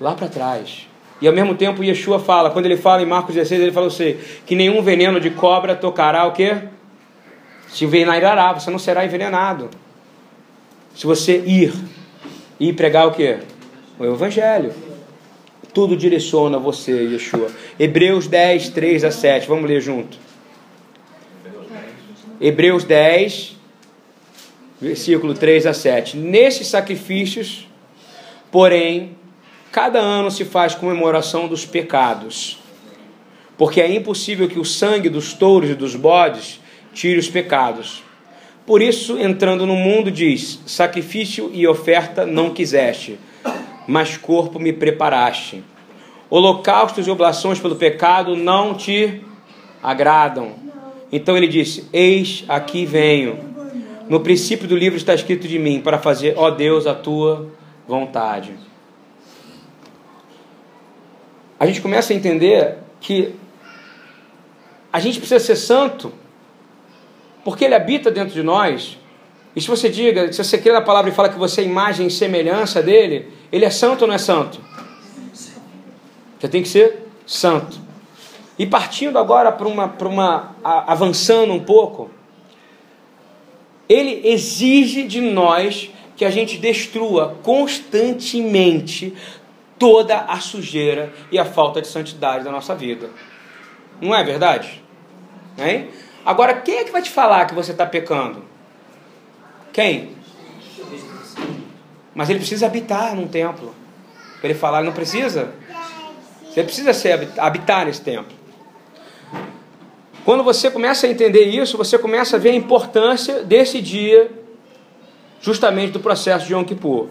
[0.00, 0.86] Lá para trás.
[1.20, 4.16] E ao mesmo tempo Yeshua fala, quando ele fala em Marcos 16, ele fala assim,
[4.46, 6.56] que nenhum veneno de cobra tocará o quê?
[7.68, 9.68] Se envenenará, você não será envenenado.
[10.94, 11.72] Se você ir
[12.58, 13.38] e pregar o quê?
[13.98, 14.72] O Evangelho.
[15.72, 17.48] Tudo direciona você, Yeshua.
[17.78, 19.46] Hebreus 10, 3 a 7.
[19.46, 20.27] Vamos ler junto.
[22.40, 23.56] Hebreus 10,
[24.80, 26.16] versículo 3 a 7.
[26.16, 27.66] Nesses sacrifícios,
[28.50, 29.16] porém,
[29.72, 32.58] cada ano se faz comemoração dos pecados,
[33.56, 36.60] porque é impossível que o sangue dos touros e dos bodes
[36.92, 38.04] tire os pecados.
[38.64, 43.18] Por isso, entrando no mundo, diz: Sacrifício e oferta não quiseste,
[43.86, 45.64] mas corpo me preparaste.
[46.30, 49.22] Holocaustos e oblações pelo pecado não te
[49.82, 50.67] agradam.
[51.10, 53.38] Então ele disse: Eis aqui venho.
[54.08, 57.50] No princípio do livro está escrito de mim, para fazer, ó Deus, a tua
[57.86, 58.54] vontade.
[61.60, 63.34] A gente começa a entender que
[64.92, 66.12] a gente precisa ser santo,
[67.44, 68.96] porque ele habita dentro de nós.
[69.54, 72.06] E se você diga, se você crê na palavra e fala que você é imagem
[72.06, 74.60] e semelhança dele, ele é santo ou não é santo?
[76.38, 77.87] Você tem que ser santo.
[78.58, 82.10] E partindo agora para uma, para uma avançando um pouco,
[83.88, 89.14] ele exige de nós que a gente destrua constantemente
[89.78, 93.10] toda a sujeira e a falta de santidade da nossa vida.
[94.00, 94.82] Não é verdade?
[95.56, 95.90] Hein?
[96.26, 98.44] Agora, quem é que vai te falar que você está pecando?
[99.72, 100.16] Quem?
[102.14, 103.72] Mas ele precisa habitar num templo.
[104.40, 105.54] Para ele falar, ele não precisa?
[106.44, 108.37] Você precisa ser, habitar nesse templo.
[110.28, 114.30] Quando você começa a entender isso, você começa a ver a importância desse dia,
[115.40, 117.06] justamente do processo de Yom Kippur.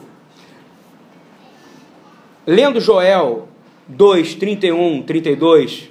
[2.45, 3.47] Lendo Joel
[3.87, 5.89] 2, 31, 32,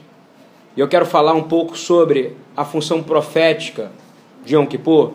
[0.76, 3.90] e eu quero falar um pouco sobre a função profética
[4.44, 5.14] de Yom Kippur,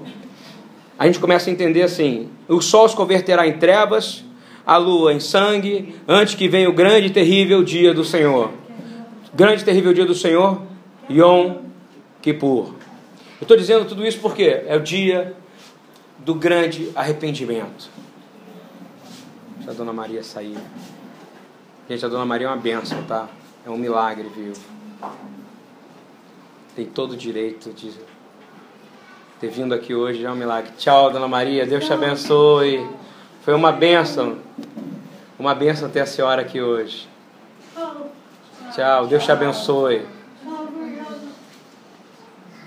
[1.00, 4.26] a gente começa a entender assim: o sol se converterá em trevas,
[4.65, 8.52] a lua em sangue, antes que venha o grande e terrível dia do Senhor.
[9.34, 10.62] Grande e terrível dia do Senhor,
[11.10, 11.70] Yom
[12.21, 12.73] Kippur.
[13.39, 15.36] Eu estou dizendo tudo isso porque é o dia
[16.19, 17.89] do grande arrependimento.
[19.57, 20.57] Deixa a Dona Maria sair.
[21.89, 23.27] Gente, a Dona Maria é uma benção, tá?
[23.65, 24.62] É um milagre vivo.
[26.75, 27.91] Tem todo o direito de
[29.39, 30.71] ter vindo aqui hoje, é um milagre.
[30.77, 32.88] Tchau, Dona Maria, Deus te abençoe.
[33.41, 34.38] Foi uma benção.
[35.38, 37.10] Uma benção ter a senhora aqui hoje.
[38.75, 40.05] Tchau, Deus te abençoe.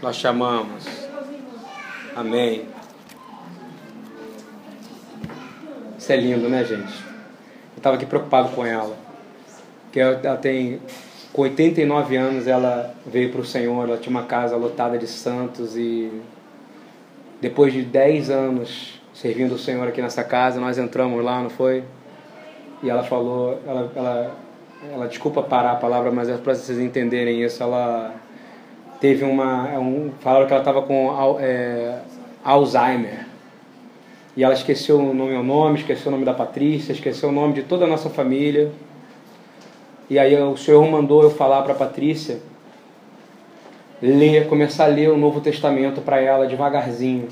[0.05, 0.85] Nós chamamos.
[2.15, 2.67] Amém.
[5.99, 6.93] Isso é lindo, né, gente?
[7.73, 8.95] Eu estava aqui preocupado com ela.
[9.85, 10.79] Porque ela tem,
[11.33, 13.89] com 89 anos, ela veio para o Senhor.
[13.89, 16.13] Ela tinha uma casa lotada de santos e
[17.41, 21.83] depois de 10 anos servindo o Senhor aqui nessa casa, nós entramos lá, não foi?
[22.83, 24.37] E ela falou, ela, ela,
[24.93, 27.63] ela desculpa parar a palavra, mas é para vocês entenderem isso.
[27.63, 28.23] Ela
[29.05, 29.69] teve uma.
[29.71, 31.99] É um, falaram que ela estava com é,
[32.43, 33.27] Alzheimer.
[34.35, 37.53] E ela esqueceu o nome, o nome, esqueceu o nome da Patrícia, esqueceu o nome
[37.53, 38.73] de toda a nossa família.
[40.09, 42.39] E aí o Senhor mandou eu falar para a Patrícia
[44.01, 47.29] ler, começar a ler o Novo Testamento para ela devagarzinho.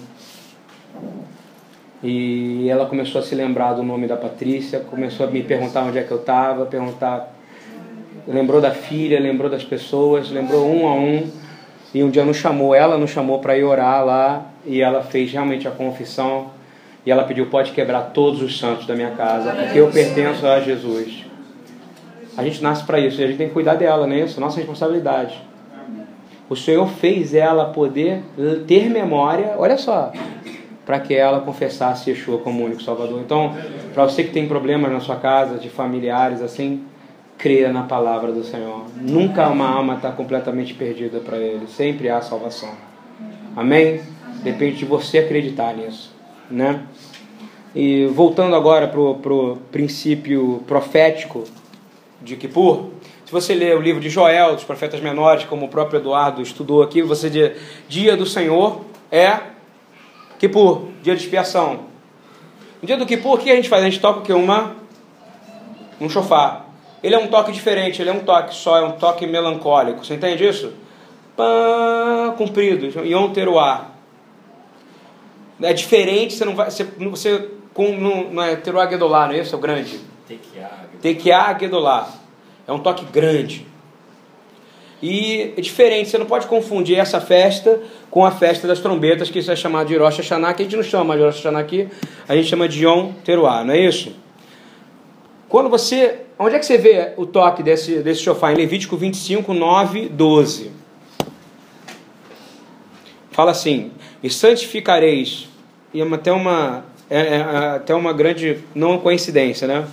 [2.02, 5.98] E ela começou a se lembrar do nome da Patrícia, começou a me perguntar onde
[5.98, 7.34] é que eu estava, perguntar,
[8.28, 11.41] lembrou da filha, lembrou das pessoas, lembrou um a um.
[11.94, 15.30] E um dia nos chamou, ela nos chamou para ir orar lá e ela fez
[15.30, 16.50] realmente a confissão.
[17.04, 20.60] E ela pediu: pode quebrar todos os santos da minha casa, porque eu pertenço a
[20.60, 21.24] Jesus.
[22.36, 24.40] A gente nasce para isso e a gente tem que cuidar dela, não é isso?
[24.40, 25.38] Nossa responsabilidade.
[26.48, 28.22] O Senhor fez ela poder
[28.66, 30.12] ter memória, olha só,
[30.84, 33.20] para que ela confessasse Yeshua como único Salvador.
[33.20, 33.54] Então,
[33.94, 36.84] para você que tem problemas na sua casa, de familiares assim,
[37.42, 38.84] creia na palavra do Senhor.
[38.94, 41.66] Nunca uma alma está completamente perdida para Ele.
[41.66, 42.70] Sempre há salvação.
[43.56, 44.00] Amém?
[44.44, 46.14] Depende de você acreditar nisso,
[46.48, 46.84] né?
[47.74, 51.42] E voltando agora para o princípio profético
[52.20, 52.90] de Kippur,
[53.26, 56.80] se você ler o livro de Joel, dos profetas menores, como o próprio Eduardo estudou
[56.80, 57.56] aqui, você diz,
[57.88, 59.40] dia do Senhor é
[60.38, 61.80] Kippur, dia de expiação.
[62.80, 63.82] No dia do Kippur, o que a gente faz?
[63.82, 64.32] A gente toca o que?
[64.32, 64.76] Uma,
[66.00, 66.61] um chofar.
[67.02, 70.04] Ele é um toque diferente, ele é um toque só, é um toque melancólico.
[70.04, 70.72] Você entende isso?
[71.36, 73.86] Pã, comprido, Yom Teruá.
[75.60, 76.70] É diferente, você não vai.
[76.70, 79.52] Você, você com, não, não é Teruá Gedolá, não é esse?
[79.52, 80.00] É o grande?
[81.00, 82.08] Tequiá Gedolá.
[82.66, 83.66] É um toque grande.
[85.02, 89.40] E é diferente, você não pode confundir essa festa com a festa das trombetas, que
[89.40, 91.88] isso é chamado de Rosh Hashanah, que a gente não chama de Rosh Hashanah aqui,
[92.28, 94.14] a gente chama de Yom Teruah, não é isso?
[95.52, 96.20] Quando você.
[96.38, 98.54] Onde é que você vê o toque desse, desse shofar?
[98.54, 100.70] Em Levítico 25, 9, 12.
[103.30, 103.90] Fala assim:
[104.22, 105.46] E santificareis.
[105.92, 107.40] E é até uma, é, é, é,
[107.76, 108.60] até uma grande.
[108.74, 109.84] Não coincidência, né?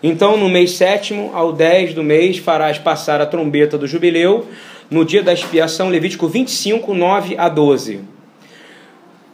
[0.00, 4.46] Então, no mês sétimo ao dez do mês, farás passar a trombeta do jubileu,
[4.88, 8.13] no dia da expiação, Levítico 25, 9 a 12.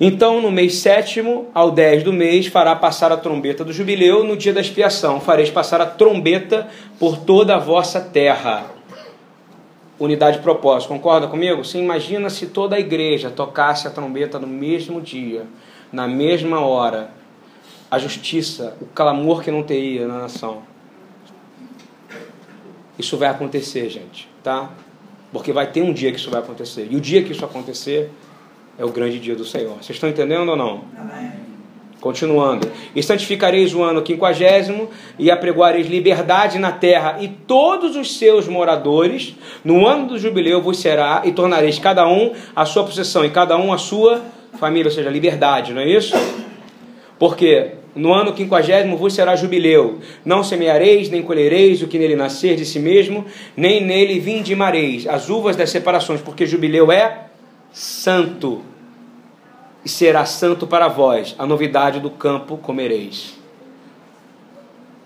[0.01, 4.35] Então, no mês sétimo ao dez do mês, fará passar a trombeta do jubileu, no
[4.35, 8.65] dia da expiação, fareis passar a trombeta por toda a vossa terra.
[9.99, 11.63] Unidade de propósito, concorda comigo?
[11.63, 15.45] Você imagina se toda a igreja tocasse a trombeta no mesmo dia,
[15.93, 17.11] na mesma hora,
[17.91, 20.63] a justiça, o clamor que não teria na nação.
[22.99, 24.71] Isso vai acontecer, gente, tá?
[25.31, 26.89] Porque vai ter um dia que isso vai acontecer.
[26.91, 28.11] E o dia que isso acontecer
[28.81, 29.75] é o grande dia do Senhor.
[29.75, 30.85] Vocês estão entendendo ou não?
[30.99, 31.33] Amém.
[32.01, 32.67] Continuando.
[32.97, 34.89] E santificareis o ano quinquagésimo,
[35.19, 40.79] e apregoareis liberdade na terra, e todos os seus moradores, no ano do jubileu vos
[40.79, 44.23] será, e tornareis cada um a sua possessão, e cada um a sua
[44.59, 46.17] família, ou seja, liberdade, não é isso?
[47.19, 49.99] Porque no ano quinquagésimo vos será jubileu.
[50.25, 55.29] Não semeareis, nem colhereis o que nele nascer de si mesmo, nem nele vindimareis as
[55.29, 57.27] uvas das separações, porque jubileu é
[57.71, 58.70] santo.
[59.85, 61.35] E será santo para vós.
[61.39, 63.39] A novidade do campo comereis.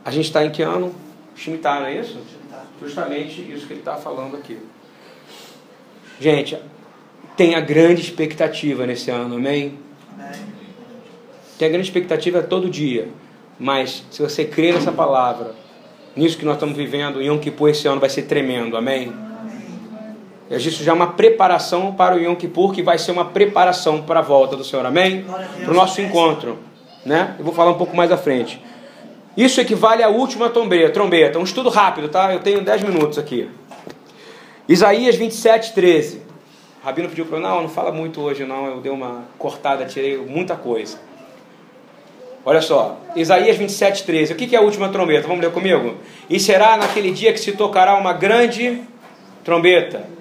[0.04, 0.94] A gente está em que ano?
[1.34, 2.18] Shemitah, não é isso?
[2.80, 4.58] Justamente isso que ele está falando aqui.
[6.20, 6.58] Gente,
[7.36, 9.78] tenha grande expectativa nesse ano, amém?
[10.14, 10.32] Amém.
[11.58, 13.08] Tem a grande expectativa todo dia.
[13.58, 15.54] Mas se você crer nessa palavra,
[16.14, 19.12] nisso que nós estamos vivendo, Yom Kippur esse ano vai ser tremendo, amém?
[20.50, 24.20] Isso já é uma preparação para o Yom Kippur, que vai ser uma preparação para
[24.20, 25.24] a volta do Senhor, amém?
[25.62, 26.58] Para o nosso encontro,
[27.04, 27.34] né?
[27.38, 28.62] Eu vou falar um pouco mais à frente.
[29.36, 31.38] Isso equivale à última trombeta, trombeta.
[31.38, 32.32] Um estudo rápido, tá?
[32.32, 33.48] Eu tenho 10 minutos aqui.
[34.68, 36.22] Isaías 27, 13.
[36.82, 39.86] O Rabino pediu para eu, não, não fala muito hoje não, eu dei uma cortada,
[39.86, 40.98] tirei muita coisa.
[42.46, 44.34] Olha só, Isaías 27, 13.
[44.34, 45.26] O que é a última trombeta?
[45.26, 45.94] Vamos ler comigo?
[46.28, 48.82] E será naquele dia que se tocará uma grande
[49.42, 50.13] trombeta.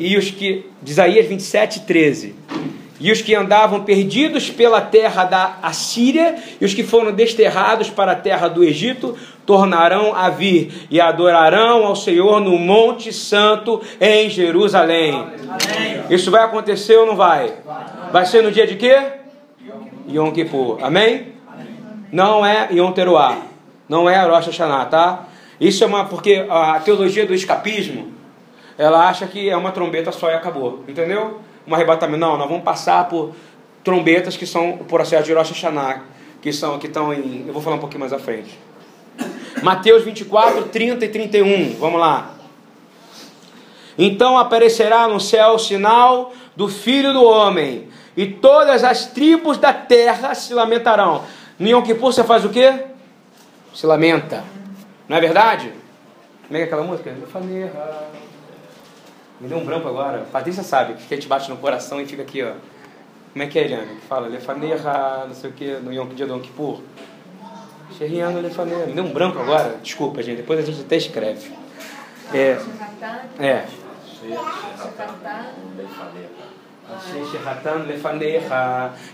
[0.00, 0.64] E os que.
[0.84, 2.34] Isaías 27, 13.
[2.98, 8.12] E os que andavam perdidos pela terra da Assíria, e os que foram desterrados para
[8.12, 14.30] a terra do Egito, tornarão a vir e adorarão ao Senhor no Monte Santo em
[14.30, 15.12] Jerusalém.
[15.12, 16.02] Amém.
[16.08, 17.52] Isso vai acontecer ou não vai?
[18.10, 18.96] Vai ser no dia de quê?
[20.10, 20.78] Yom Kippur.
[20.82, 21.34] Amém?
[22.10, 23.36] Não é Yom Teruah.
[23.88, 25.26] Não é Rosh Hashanah, tá?
[25.60, 26.04] Isso é uma.
[26.04, 28.19] Porque a teologia do escapismo,
[28.80, 30.82] ela acha que é uma trombeta só e acabou.
[30.88, 31.38] Entendeu?
[31.66, 32.18] Um arrebatamento.
[32.18, 33.34] Não, nós vamos passar por
[33.84, 36.00] trombetas que são o processo de Rosh Hashanah,
[36.40, 37.44] que são que estão em.
[37.46, 38.58] Eu vou falar um pouquinho mais à frente.
[39.62, 41.76] Mateus 24, 30 e 31.
[41.78, 42.30] Vamos lá.
[43.98, 49.74] Então aparecerá no céu o sinal do Filho do Homem e todas as tribos da
[49.74, 51.24] terra se lamentarão.
[51.58, 52.86] No Yom Kippur você faz o quê?
[53.74, 54.42] Se lamenta.
[55.06, 55.70] Não é verdade?
[56.46, 57.14] Como é é aquela música?
[57.30, 58.10] Faneira.
[59.40, 60.26] Me deu um branco agora.
[60.30, 62.52] Patrícia sabe que a gente bate no coração e fica aqui, ó.
[63.32, 63.94] Como é que é, Eliane?
[63.96, 66.80] Que fala, lefaneira, não sei o que, no Yom, do Yom Kippur.
[67.96, 68.86] Xerriano, lefaneira.
[68.86, 69.78] Me deu um branco agora.
[69.82, 70.38] Desculpa, gente.
[70.38, 71.52] Depois a gente até escreve.
[72.34, 72.58] É.
[73.38, 73.64] É.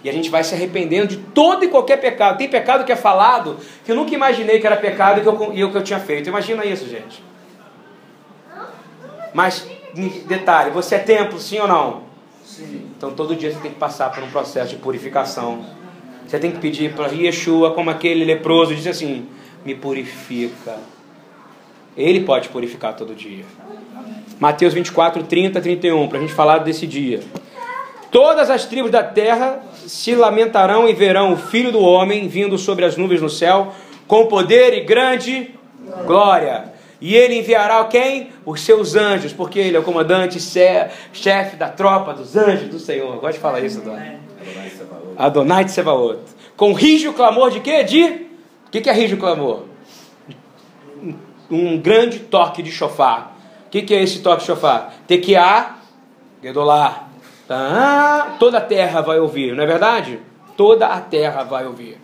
[0.03, 2.39] E a gente vai se arrependendo de todo e qualquer pecado.
[2.39, 5.71] Tem pecado que é falado que eu nunca imaginei que era pecado e que eu,
[5.71, 6.29] que eu tinha feito.
[6.29, 7.23] Imagina isso, gente.
[9.35, 9.69] Mas,
[10.27, 12.03] detalhe, você é templo, sim ou não?
[12.45, 12.87] Sim.
[12.97, 15.65] Então todo dia você tem que passar por um processo de purificação.
[16.27, 19.27] Você tem que pedir para Yeshua, como aquele leproso, diz assim:
[19.65, 20.77] me purifica.
[21.97, 23.45] Ele pode purificar todo dia.
[24.39, 27.21] Mateus 24, 30, 31, para a gente falar desse dia.
[28.11, 32.85] Todas as tribos da terra se lamentarão e verão o Filho do Homem vindo sobre
[32.85, 33.73] as nuvens no céu,
[34.07, 35.51] com poder e grande
[36.07, 36.76] glória.
[37.01, 38.31] E ele enviará quem?
[38.45, 43.15] Os seus anjos, porque ele é o comandante, chefe da tropa dos anjos do Senhor.
[43.15, 44.19] Eu gosto de falar isso, Adonai.
[45.17, 46.19] Adonai Sebaot.
[46.57, 47.85] Com rígido clamor de quê?
[47.85, 48.27] De.
[48.67, 49.65] O que é rígido clamor?
[51.51, 53.37] um grande toque de chofar.
[53.67, 54.95] O que, que é esse toque de chofar?
[55.07, 55.77] Tequiá,
[56.43, 57.09] Gedolá.
[57.47, 58.37] Tá?
[58.39, 60.19] Toda a terra vai ouvir, não é verdade?
[60.57, 61.99] Toda a terra vai ouvir.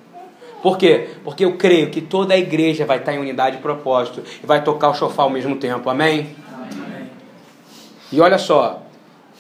[0.63, 1.09] Por quê?
[1.25, 4.63] Porque eu creio que toda a igreja vai estar em unidade de propósito e vai
[4.63, 5.91] tocar o chofar ao mesmo tempo.
[5.91, 6.37] Amém?
[6.55, 7.11] Amém.
[8.13, 8.81] E olha só.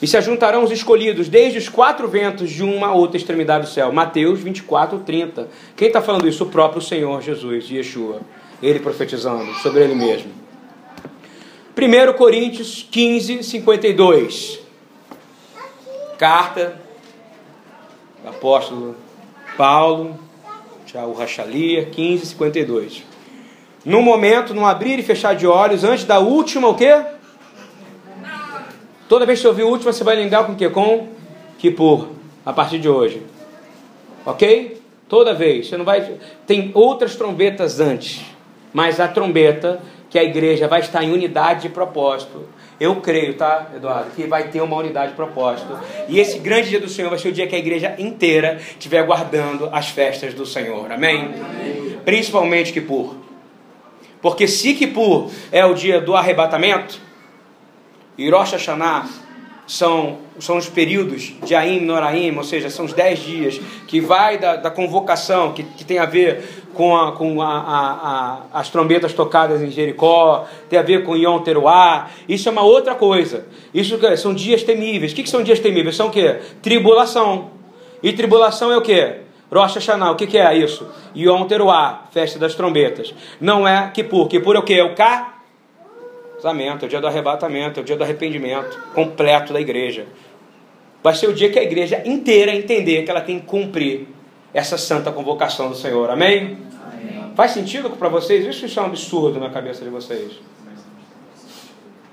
[0.00, 3.92] E se ajuntarão os escolhidos desde os quatro ventos de uma outra extremidade do céu.
[3.92, 5.48] Mateus 24, 30.
[5.76, 6.42] Quem está falando isso?
[6.42, 8.20] O próprio Senhor Jesus, Yeshua.
[8.60, 10.32] Ele profetizando sobre ele mesmo.
[11.76, 14.58] 1 Coríntios 15, 52.
[16.18, 16.80] Carta
[18.24, 18.96] do apóstolo
[19.56, 20.18] Paulo
[20.92, 23.02] já o Rachalia, 15, 52.
[23.82, 27.02] No momento, no abrir e fechar de olhos, antes da última, o quê?
[29.08, 30.68] Toda vez que você ouvir última, você vai lembrar com o quê?
[30.68, 31.08] Com
[31.58, 32.08] Kippur,
[32.44, 33.22] a partir de hoje.
[34.26, 34.82] Ok?
[35.08, 35.68] Toda vez.
[35.68, 36.18] Você não vai.
[36.46, 38.22] Tem outras trombetas antes.
[38.72, 39.80] Mas a trombeta
[40.10, 42.46] que a igreja vai estar em unidade de propósito
[42.82, 45.78] eu creio, tá, Eduardo, que vai ter uma unidade de propósito.
[46.08, 49.04] E esse grande dia do Senhor vai ser o dia que a igreja inteira estiver
[49.06, 50.90] guardando as festas do Senhor.
[50.90, 51.26] Amém?
[51.26, 51.98] Amém.
[52.04, 53.14] Principalmente Kippur.
[54.20, 57.00] Porque se Kippur é o dia do arrebatamento,
[58.18, 59.08] e Rosh Hashanah
[59.66, 64.38] são, são os períodos de Aim, Noraim, ou seja, são os dez dias que vai
[64.38, 68.68] da, da convocação, que, que tem a ver com, a, com a, a, a, as
[68.70, 73.46] trombetas tocadas em Jericó, tem a ver com Yom Teruá, isso é uma outra coisa.
[73.72, 75.12] Isso são dias temíveis.
[75.12, 75.96] O que, que são dias temíveis?
[75.96, 76.40] São o quê?
[76.60, 77.50] Tribulação.
[78.02, 79.16] E tribulação é o quê?
[79.50, 80.88] Rosh Hashanah, o que, que é isso?
[81.14, 83.14] Yom Teruá, festa das trombetas.
[83.40, 84.26] Não é Kippur.
[84.26, 84.74] Kippur é o quê?
[84.74, 85.41] É o K
[86.42, 90.06] casamento, é o dia do arrebatamento, é o dia do arrependimento completo da igreja.
[91.00, 94.08] Vai ser o dia que a igreja inteira entender que ela tem que cumprir
[94.52, 96.10] essa santa convocação do Senhor.
[96.10, 96.58] Amém?
[96.84, 97.32] Amém.
[97.36, 98.44] Faz sentido para vocês?
[98.44, 100.32] Isso, isso é um absurdo na cabeça de vocês.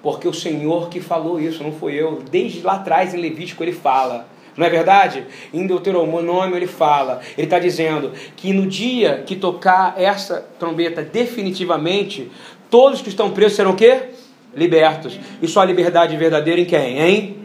[0.01, 2.21] Porque o Senhor que falou isso, não fui eu.
[2.31, 4.27] Desde lá atrás em Levítico ele fala.
[4.55, 5.25] Não é verdade?
[5.53, 12.29] Em Deuteronômio ele fala, ele está dizendo que no dia que tocar essa trombeta definitivamente,
[12.69, 14.09] todos que estão presos serão o quê?
[14.55, 15.19] Libertos.
[15.41, 16.99] E só a liberdade verdadeira em quem?
[16.99, 17.39] Em?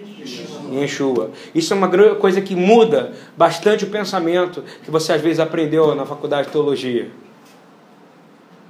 [0.71, 1.31] Em Yeshua.
[1.55, 6.07] Isso é uma coisa que muda bastante o pensamento que você às vezes aprendeu na
[6.07, 7.11] faculdade de teologia.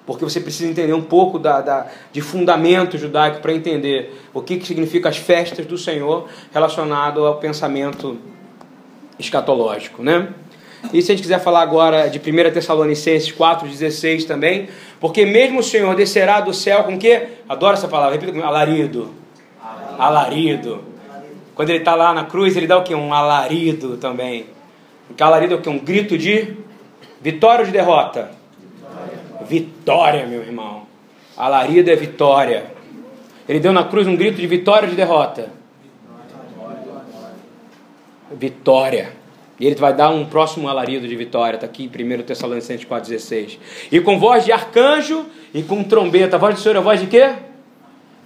[0.06, 4.58] Porque você precisa entender um pouco da, da de fundamento judaico para entender o que,
[4.58, 8.18] que significa as festas do Senhor relacionado ao pensamento
[9.18, 10.28] escatológico, né?
[10.92, 14.68] E se a gente quiser falar agora de 1 Tessalonicenses 4,16 também,
[15.00, 17.28] porque mesmo o Senhor descerá do céu com o quê?
[17.48, 19.14] Adoro essa palavra, repita comigo, alarido.
[19.98, 20.84] Alarido.
[21.54, 22.94] Quando ele está lá na cruz, ele dá o quê?
[22.94, 24.46] Um alarido também.
[25.06, 25.68] Porque alarido é o quê?
[25.68, 26.56] Um grito de
[27.20, 28.30] vitória ou de derrota?
[29.48, 30.86] Vitória, meu irmão.
[31.36, 32.66] Alarido é vitória.
[33.48, 35.50] Ele deu na cruz um grito de vitória ou de derrota?
[38.32, 39.23] Vitória.
[39.58, 43.58] E ele vai dar um próximo alarido de vitória, está aqui em 1 Tessalonicenses 4,16.
[43.90, 46.36] E com voz de arcanjo e com trombeta.
[46.36, 47.34] A voz do Senhor é a voz de quê?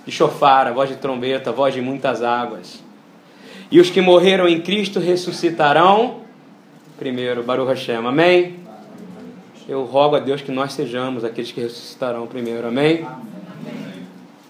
[0.07, 2.83] De chofar, a voz de trombeta, a voz de muitas águas.
[3.70, 6.22] E os que morreram em Cristo ressuscitarão
[6.99, 7.43] primeiro.
[7.43, 7.97] Baruch Hashem.
[7.97, 8.57] Amém?
[9.68, 12.66] Eu rogo a Deus que nós sejamos aqueles que ressuscitarão primeiro.
[12.66, 13.07] Amém?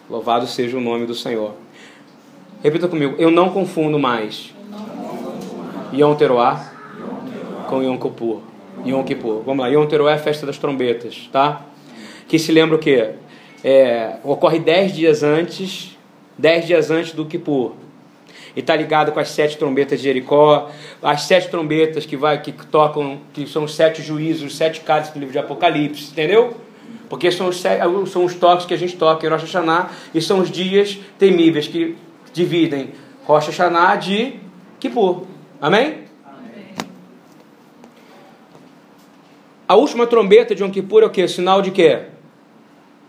[0.08, 1.54] Louvado seja o nome do Senhor.
[2.62, 3.16] Repita comigo.
[3.18, 4.54] Eu não confundo mais
[5.92, 6.72] Yom Teruah
[7.68, 8.40] com Yom Kippur.
[8.84, 9.42] Yom Kippur.
[9.44, 11.62] Vamos lá, Yom Teruah é a festa das trombetas, tá?
[12.26, 13.10] Que se lembra o quê?
[13.64, 15.96] É, ocorre dez dias antes,
[16.36, 17.72] dez dias antes do Kippur.
[18.54, 20.70] E está ligado com as sete trombetas de Jericó,
[21.02, 25.12] as sete trombetas que, vai, que tocam, que são os sete juízos, os sete cálices
[25.12, 26.54] do livro de Apocalipse, entendeu?
[27.08, 27.62] Porque são os,
[28.10, 31.66] são os toques que a gente toca em Rosh Hashanah e são os dias temíveis
[31.66, 31.96] que
[32.32, 32.90] dividem
[33.24, 34.34] Rosh Hashanah de
[34.78, 35.37] Kippur.
[35.60, 36.04] Amém?
[39.66, 41.26] A última trombeta de Yom Kippur é o que?
[41.28, 42.06] Sinal de quê?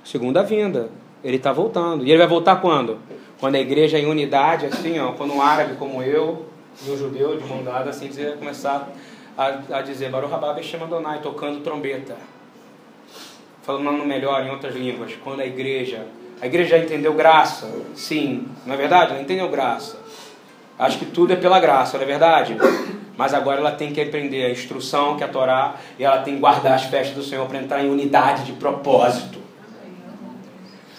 [0.04, 0.90] Segunda vinda.
[1.24, 2.06] Ele está voltando.
[2.06, 2.98] E ele vai voltar quando?
[3.40, 6.48] Quando a igreja é em unidade, assim, ó, quando um árabe como eu
[6.86, 8.90] e um judeu de mão dada, assim, dizer, começar
[9.38, 12.18] a, a dizer Baruch Haba Beshem Adonai, tocando trombeta.
[13.64, 15.14] Falando melhor em outras línguas.
[15.24, 16.06] Quando a igreja...
[16.42, 17.70] A igreja já entendeu graça?
[17.96, 18.48] Sim.
[18.66, 19.12] Não é verdade?
[19.12, 19.98] Ela entendeu graça.
[20.80, 22.56] Acho que tudo é pela graça, não é verdade?
[23.18, 26.36] Mas agora ela tem que aprender a instrução, que é a Torá, e ela tem
[26.36, 29.40] que guardar as festas do Senhor para entrar em unidade de propósito.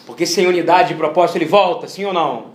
[0.05, 2.51] Porque sem unidade de propósito ele volta, sim ou não?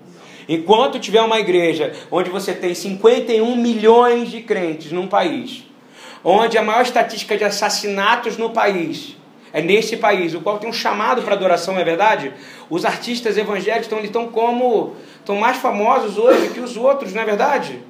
[0.48, 5.64] Enquanto tiver uma igreja onde você tem 51 milhões de crentes num país,
[6.24, 9.18] onde a maior estatística de assassinatos no país
[9.52, 12.34] é nesse país, o qual tem um chamado para adoração, é verdade?
[12.70, 17.26] Os artistas evangélicos estão, estão como estão mais famosos hoje que os outros, não é
[17.26, 17.82] verdade?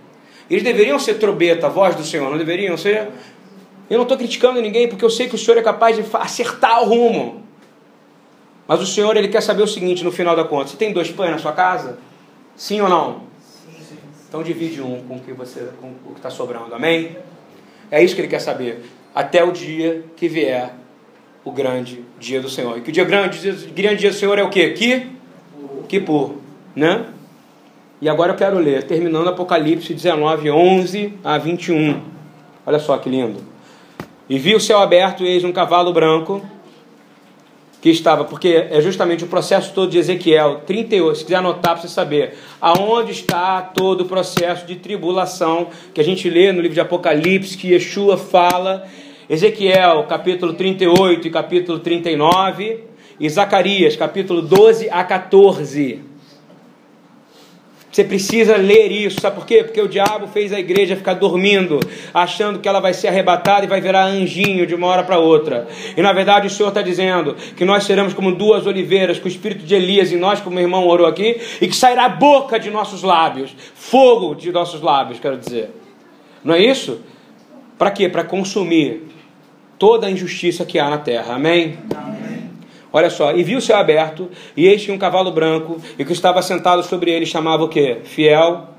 [0.49, 3.09] Eles deveriam ser trobeta, voz do Senhor, não deveriam ser?
[3.89, 6.83] Eu não estou criticando ninguém porque eu sei que o Senhor é capaz de acertar
[6.83, 7.43] o rumo.
[8.67, 11.11] Mas o Senhor ele quer saber o seguinte no final da conta: você tem dois
[11.11, 11.99] pães na sua casa?
[12.55, 13.21] Sim ou não?
[13.39, 13.97] Sim.
[14.27, 16.73] Então divide um com o que você com o que está sobrando.
[16.73, 17.17] Amém?
[17.91, 18.83] É isso que ele quer saber.
[19.13, 20.73] Até o dia que vier
[21.45, 22.77] o grande dia do Senhor.
[22.77, 23.39] E que o dia grande,
[23.73, 24.71] grande dia do Senhor é o quê?
[24.71, 25.07] Que?
[25.87, 26.35] Que por,
[26.75, 27.05] né?
[28.01, 32.01] E agora eu quero ler, terminando Apocalipse 19, 11 a 21.
[32.65, 33.39] Olha só que lindo.
[34.27, 36.43] E vi o céu aberto, e eis um cavalo branco
[37.79, 41.83] que estava, porque é justamente o processo todo de Ezequiel 38, se quiser anotar para
[41.83, 46.73] você saber, aonde está todo o processo de tribulação que a gente lê no livro
[46.73, 48.87] de Apocalipse, que Yeshua fala,
[49.27, 52.83] Ezequiel capítulo 38 e capítulo 39,
[53.19, 55.99] e Zacarias capítulo 12 a 14.
[57.91, 59.63] Você precisa ler isso, sabe por quê?
[59.63, 61.79] Porque o diabo fez a igreja ficar dormindo,
[62.13, 65.65] achando que ela vai ser arrebatada e vai virar anjinho de uma hora para outra.
[65.95, 69.31] E na verdade o Senhor está dizendo que nós seremos como duas oliveiras, com o
[69.31, 72.69] espírito de Elias em nós, como o irmão orou aqui, e que sairá boca de
[72.69, 75.71] nossos lábios, fogo de nossos lábios, quero dizer.
[76.43, 76.99] Não é isso?
[77.77, 78.09] Para quê?
[78.09, 79.14] Para consumir
[79.77, 81.35] toda a injustiça que há na terra.
[81.35, 81.77] Amém?
[81.95, 82.49] Amém.
[82.91, 86.05] Olha só, e viu o céu aberto, e eis que um cavalo branco, e o
[86.05, 87.97] que estava sentado sobre ele chamava o quê?
[88.05, 88.69] Fiel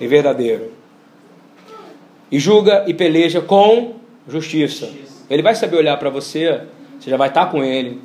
[0.00, 0.72] e verdadeiro.
[2.30, 3.96] E julga e peleja com
[4.28, 4.88] justiça.
[5.28, 6.60] Ele vai saber olhar para você,
[6.98, 8.00] você já vai estar com ele.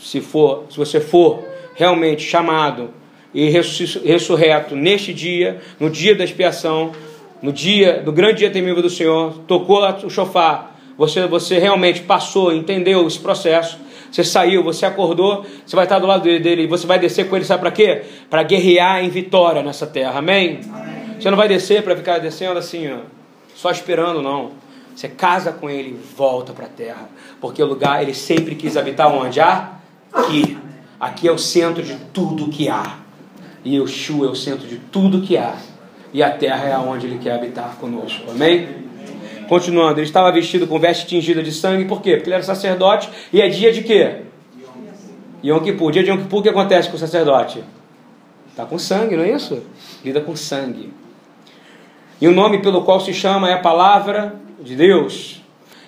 [0.00, 2.90] Se for, se você for realmente chamado
[3.32, 6.92] e ressurreto neste dia, no dia da expiação,
[7.40, 12.52] no dia do grande dia temível do Senhor, tocou o chofar, você, você realmente passou,
[12.52, 13.78] entendeu esse processo,
[14.10, 17.36] você saiu, você acordou, você vai estar do lado dele e você vai descer com
[17.36, 18.02] ele, sabe para quê?
[18.28, 20.60] Para guerrear em vitória nessa terra, amém?
[20.68, 21.16] amém.
[21.20, 22.98] Você não vai descer para ficar descendo assim, ó,
[23.54, 24.50] só esperando, não.
[24.94, 27.08] Você casa com ele e volta para a terra,
[27.40, 29.40] porque o lugar ele sempre quis habitar onde?
[29.40, 30.58] Aqui.
[30.98, 32.96] Aqui é o centro de tudo que há.
[33.64, 35.54] E o Shu é o centro de tudo que há.
[36.12, 38.87] E a terra é onde ele quer habitar conosco, amém?
[39.48, 42.16] Continuando, ele estava vestido com veste tingida de sangue, por quê?
[42.16, 44.16] Porque ele era sacerdote e é dia de quê?
[45.42, 45.90] Yom Kippur.
[45.90, 47.64] Dia de Yom Kippur, o que acontece com o sacerdote?
[48.50, 49.62] Está com sangue, não é isso?
[50.04, 50.92] Lida com sangue.
[52.20, 55.40] E o nome pelo qual se chama é a palavra de Deus.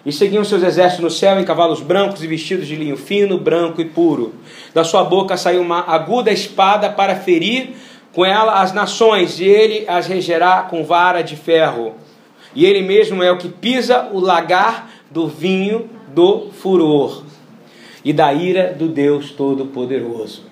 [0.06, 3.82] E seguiam seus exércitos no céu em cavalos brancos e vestidos de linho fino, branco
[3.82, 4.34] e puro.
[4.72, 7.74] Da sua boca saiu uma aguda espada para ferir
[8.14, 11.94] com ela as nações, e ele as regerá com vara de ferro
[12.54, 17.24] e ele mesmo é o que pisa o lagar do vinho do furor
[18.04, 20.44] e da ira do Deus Todo-Poderoso.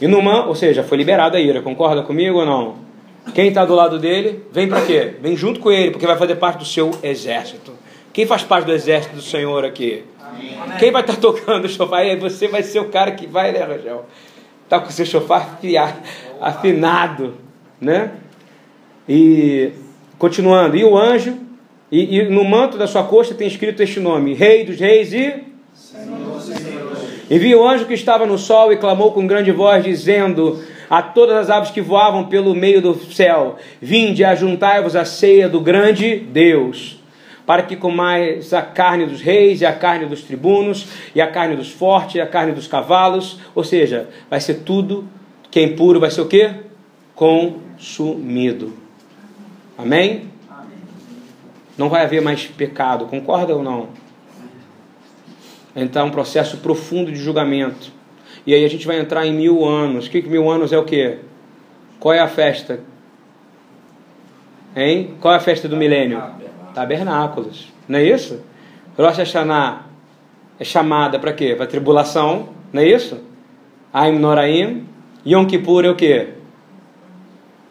[0.00, 2.90] E numa, ou seja, foi liberada a ira, concorda comigo ou não?
[3.34, 5.14] Quem está do lado dele, vem para quê?
[5.20, 7.72] Vem junto com ele, porque vai fazer parte do seu exército.
[8.12, 10.04] Quem faz parte do exército do Senhor aqui?
[10.20, 10.78] Amém.
[10.78, 12.04] Quem vai estar tá tocando o chofar?
[12.04, 14.06] E você vai ser o cara que vai, né, Rangel?
[14.64, 15.58] Está com o seu chofar
[16.40, 17.34] afinado,
[17.80, 18.12] né?
[19.08, 19.72] E
[20.20, 21.34] Continuando, e o anjo,
[21.90, 25.32] e, e, no manto da sua coxa tem escrito este nome: Rei dos Reis e.
[25.72, 26.92] Senhor, Senhor.
[27.30, 31.00] E vi o anjo que estava no sol e clamou com grande voz, dizendo a
[31.00, 36.16] todas as aves que voavam pelo meio do céu: Vinde, ajuntai-vos à ceia do grande
[36.16, 37.02] Deus,
[37.46, 41.56] para que comais a carne dos reis, e a carne dos tribunos, e a carne
[41.56, 43.38] dos fortes, e a carne dos cavalos.
[43.54, 45.08] Ou seja, vai ser tudo
[45.50, 46.50] que é impuro, vai ser o que?
[47.14, 48.89] Consumido.
[49.82, 50.30] Amém?
[51.76, 53.88] Não vai haver mais pecado, concorda ou não?
[55.74, 57.92] Então, um processo profundo de julgamento.
[58.46, 60.06] E aí a gente vai entrar em mil anos.
[60.06, 61.18] O que, que mil anos é o quê?
[61.98, 62.80] Qual é a festa?
[64.74, 65.14] Hein?
[65.20, 66.22] Qual é a festa do milênio?
[66.74, 67.72] Tabernáculos.
[67.88, 68.40] Não é isso?
[68.98, 69.86] Rosh Hashanah
[70.58, 71.54] é chamada para quê?
[71.56, 73.18] Para tribulação, não é isso?
[73.92, 74.86] Aim Noraim.
[75.26, 76.28] Yom Kippur é o quê?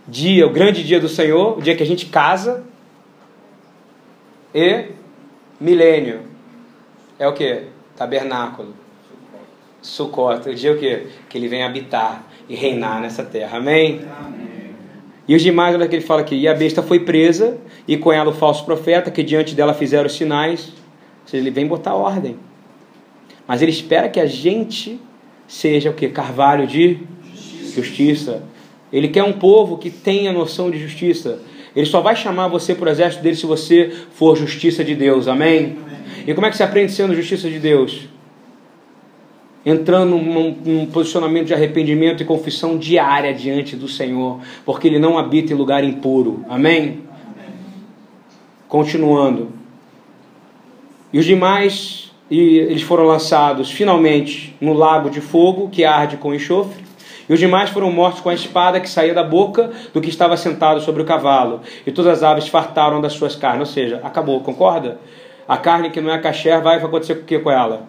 [0.10, 2.64] Dia, o grande dia do Senhor, o dia que a gente casa,
[4.54, 4.86] e
[5.60, 6.22] milênio.
[7.18, 7.64] É o que?
[7.96, 8.74] Tabernáculo.
[9.82, 10.50] Sucota.
[10.50, 11.08] O dia o que?
[11.30, 13.58] Que ele vem habitar e reinar nessa terra.
[13.58, 14.02] Amém?
[14.20, 14.50] Amém.
[15.28, 16.36] E os demais, olha que ele fala aqui.
[16.36, 20.08] E a besta foi presa, e com ela o falso profeta, que diante dela fizeram
[20.08, 20.70] os sinais.
[21.22, 22.38] Ou seja, ele vem botar ordem.
[23.48, 25.00] Mas ele espera que a gente
[25.48, 26.10] seja o que?
[26.10, 27.72] Carvalho de justiça.
[27.76, 28.44] justiça.
[28.92, 31.40] Ele quer um povo que tenha noção de justiça.
[31.76, 35.28] Ele só vai chamar você para o exército dele se você for justiça de Deus.
[35.28, 35.78] Amém?
[35.86, 36.00] Amém?
[36.28, 38.10] E como é que se aprende sendo justiça de Deus?
[39.66, 45.18] entrando num, num, posicionamento de arrependimento e confissão diária diante do Senhor, porque Ele não
[45.18, 46.46] habita em lugar impuro.
[46.50, 47.02] Amém?
[48.68, 49.52] Continuando.
[51.12, 56.34] E os demais, e eles foram lançados finalmente no lago de fogo que arde com
[56.34, 56.89] enxofre.
[57.30, 60.36] E os demais foram mortos com a espada que saía da boca do que estava
[60.36, 61.62] sentado sobre o cavalo.
[61.86, 63.70] E todas as aves fartaram das suas carnes.
[63.70, 65.00] Ou seja, acabou, concorda?
[65.48, 67.88] A carne que não é caché vai acontecer o que com ela?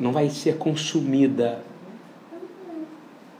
[0.00, 1.60] Não vai ser consumida.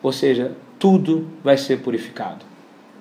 [0.01, 2.45] Ou seja, tudo vai ser purificado.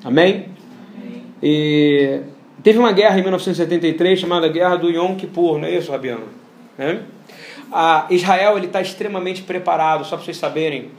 [0.04, 0.50] Amém?
[0.98, 1.24] Amém.
[1.44, 2.22] E
[2.64, 6.26] teve uma guerra em 1973 chamada Guerra do Yom Kippur, não é isso, Rabiano?
[6.78, 7.00] É?
[8.10, 10.92] Israel ele está extremamente preparado, só para vocês saberem,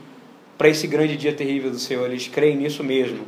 [0.57, 2.05] para esse grande dia terrível do Senhor.
[2.05, 3.25] Eles creem nisso mesmo.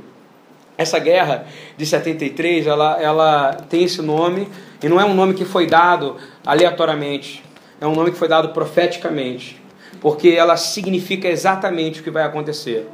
[0.77, 4.47] Essa guerra de 73, ela, ela tem esse nome,
[4.83, 7.43] e não é um nome que foi dado aleatoriamente,
[7.79, 9.61] é um nome que foi dado profeticamente,
[10.01, 12.87] porque ela significa exatamente o que vai acontecer.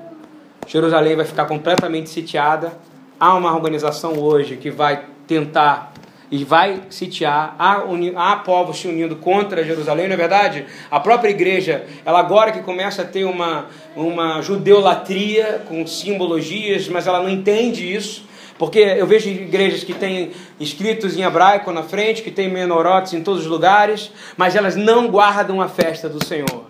[0.67, 2.77] Jerusalém vai ficar completamente sitiada.
[3.19, 5.90] Há uma organização hoje que vai tentar
[6.31, 10.65] e vai sitiar, há, uni, há povos se unindo contra Jerusalém, não é verdade?
[10.89, 13.65] A própria igreja, ela agora que começa a ter uma,
[13.97, 18.25] uma judeolatria com simbologias, mas ela não entende isso,
[18.57, 23.21] porque eu vejo igrejas que têm escritos em hebraico na frente, que têm menorotes em
[23.21, 26.65] todos os lugares, mas elas não guardam a festa do Senhor.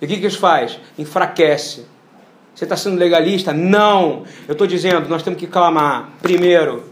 [0.00, 0.78] E o que, que isso faz?
[0.98, 1.84] Enfraquece.
[2.54, 3.52] Você está sendo legalista?
[3.52, 4.24] Não!
[4.48, 6.91] Eu estou dizendo, nós temos que clamar, primeiro,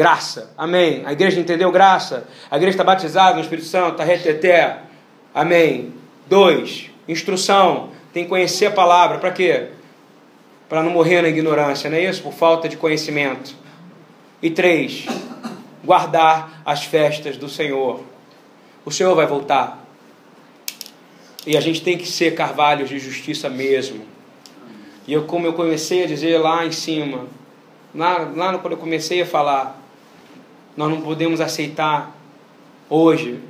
[0.00, 0.50] Graça.
[0.56, 1.02] Amém.
[1.04, 2.26] A igreja entendeu graça?
[2.50, 4.78] A igreja está batizada no Espírito Santo, está reteté.
[5.34, 5.92] Amém.
[6.26, 7.90] Dois, instrução.
[8.10, 9.18] Tem que conhecer a palavra.
[9.18, 9.68] Para quê?
[10.70, 12.22] Para não morrer na ignorância, não é isso?
[12.22, 13.54] Por falta de conhecimento.
[14.40, 15.04] E três,
[15.84, 18.00] guardar as festas do Senhor.
[18.86, 19.86] O Senhor vai voltar.
[21.46, 24.06] E a gente tem que ser carvalhos de justiça mesmo.
[25.06, 27.26] E eu, como eu comecei a dizer lá em cima,
[27.94, 29.79] lá, lá quando eu comecei a falar,
[30.76, 32.16] nós não podemos aceitar
[32.88, 33.40] hoje,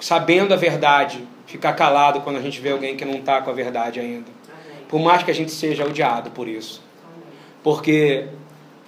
[0.00, 3.54] sabendo a verdade, ficar calado quando a gente vê alguém que não está com a
[3.54, 4.30] verdade ainda.
[4.88, 6.82] Por mais que a gente seja odiado por isso.
[7.62, 8.28] Porque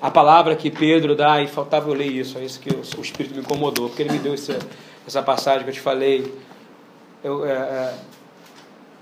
[0.00, 3.34] a palavra que Pedro dá, e faltava eu ler isso, é isso que o Espírito
[3.34, 4.58] me incomodou, porque ele me deu essa,
[5.06, 6.34] essa passagem que eu te falei.
[7.24, 7.94] Eu, é, é,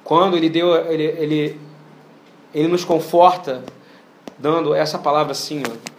[0.04, 1.60] quando ele deu, ele, ele,
[2.54, 3.64] ele nos conforta
[4.38, 5.93] dando essa palavra assim, ó.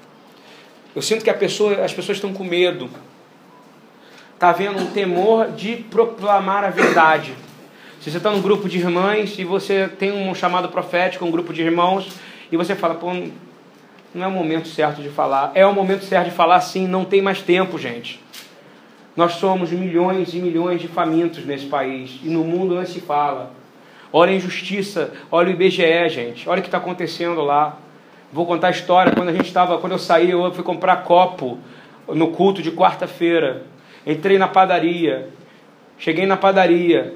[0.96, 2.90] Eu sinto que pessoa, as pessoas estão com medo.
[4.34, 7.34] Está havendo um temor de proclamar a verdade.
[8.00, 11.54] Se você está num grupo de irmãs e você tem um chamado profético, um grupo
[11.54, 12.08] de irmãos,
[12.52, 13.12] e você fala, pô,
[14.14, 15.52] não é o momento certo de falar.
[15.54, 18.24] É o momento certo de falar sim, não tem mais tempo, gente.
[19.18, 23.52] Nós somos milhões e milhões de famintos nesse país, e no mundo não se fala.
[24.14, 27.78] Olha a injustiça, olha o IBGE, gente, olha o que está acontecendo lá.
[28.36, 29.14] Vou contar a história.
[29.16, 31.58] Quando a gente estava, quando eu saí, eu fui comprar copo
[32.06, 33.64] no culto de quarta-feira.
[34.06, 35.30] Entrei na padaria.
[35.98, 37.14] Cheguei na padaria.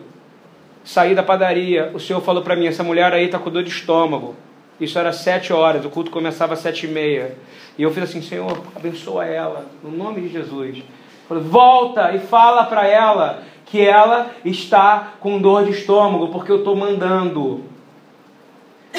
[0.81, 1.91] Saí da padaria.
[1.93, 4.33] O senhor falou para mim: essa mulher aí está com dor de estômago.
[4.79, 5.83] Isso era sete horas.
[5.83, 7.35] O culto começava às sete e meia.
[7.77, 10.81] E eu fiz assim: Senhor, abençoa ela, no nome de Jesus.
[11.27, 16.59] Falei, Volta e fala para ela que ela está com dor de estômago, porque eu
[16.59, 17.65] estou mandando.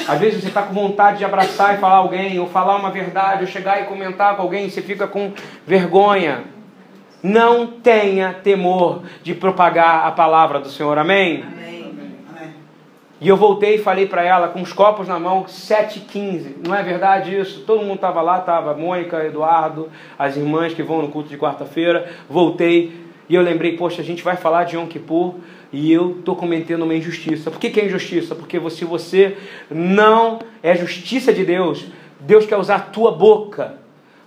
[0.07, 3.43] Às vezes você está com vontade de abraçar e falar alguém, ou falar uma verdade,
[3.43, 5.33] ou chegar e comentar com alguém, você fica com
[5.67, 6.45] vergonha.
[7.23, 10.97] Não tenha temor de propagar a palavra do Senhor.
[10.97, 11.43] Amém?
[11.43, 11.61] Amém.
[13.21, 16.67] E eu voltei e falei para ela com os copos na mão, 7h15.
[16.67, 17.65] Não é verdade isso?
[17.67, 22.11] Todo mundo estava lá, estava Mônica, Eduardo, as irmãs que vão no culto de quarta-feira.
[22.31, 25.35] Voltei e eu lembrei, poxa, a gente vai falar de Yom Kippur
[25.73, 27.51] e eu estou cometendo uma injustiça.
[27.51, 28.35] Por que, que é injustiça?
[28.35, 29.37] Porque se você
[29.71, 31.87] não é justiça de Deus,
[32.19, 33.75] Deus quer usar a tua boca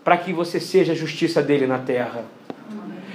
[0.03, 2.23] para que você seja a justiça dele na terra.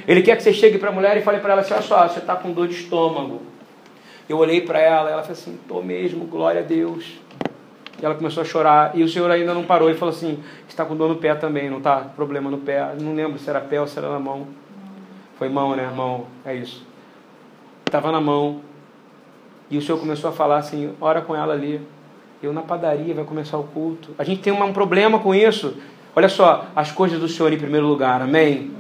[0.07, 2.07] Ele quer que você chegue para a mulher e fale para ela assim: olha só,
[2.07, 3.41] você está com dor de estômago.
[4.29, 7.19] Eu olhei para ela, ela falou assim: estou mesmo, glória a Deus.
[8.01, 8.93] E ela começou a chorar.
[8.95, 11.69] E o Senhor ainda não parou e falou assim: está com dor no pé também,
[11.69, 11.97] não está?
[11.97, 12.95] Problema no pé.
[13.01, 14.47] Não lembro se era pé ou se era na mão.
[15.39, 16.27] Foi mão, né, mão?
[16.45, 16.88] É isso
[17.89, 18.61] estava na mão.
[19.71, 21.81] E o Senhor começou a falar assim: ora com ela ali.
[22.41, 24.11] Eu na padaria, vai começar o culto.
[24.17, 25.77] A gente tem um problema com isso.
[26.15, 28.71] Olha só, as coisas do Senhor em primeiro lugar, amém?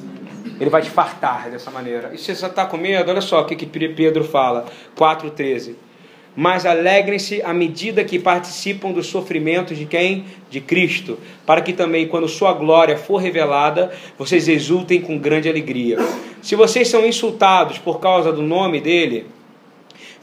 [0.60, 2.14] Ele vai te fartar dessa maneira.
[2.14, 4.64] E se você está com medo, olha só o que, que Pedro fala,
[4.96, 5.87] 4,13
[6.36, 10.24] mas alegrem-se à medida que participam dos sofrimentos de quem?
[10.50, 15.98] De Cristo, para que também, quando sua glória for revelada, vocês exultem com grande alegria.
[16.40, 19.26] Se vocês são insultados por causa do nome dele,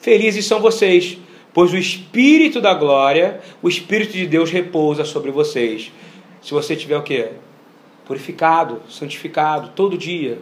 [0.05, 1.17] Felizes são vocês,
[1.51, 5.91] pois o Espírito da glória, o Espírito de Deus repousa sobre vocês.
[6.39, 7.29] Se você tiver o quê?
[8.05, 10.37] Purificado, santificado, todo dia.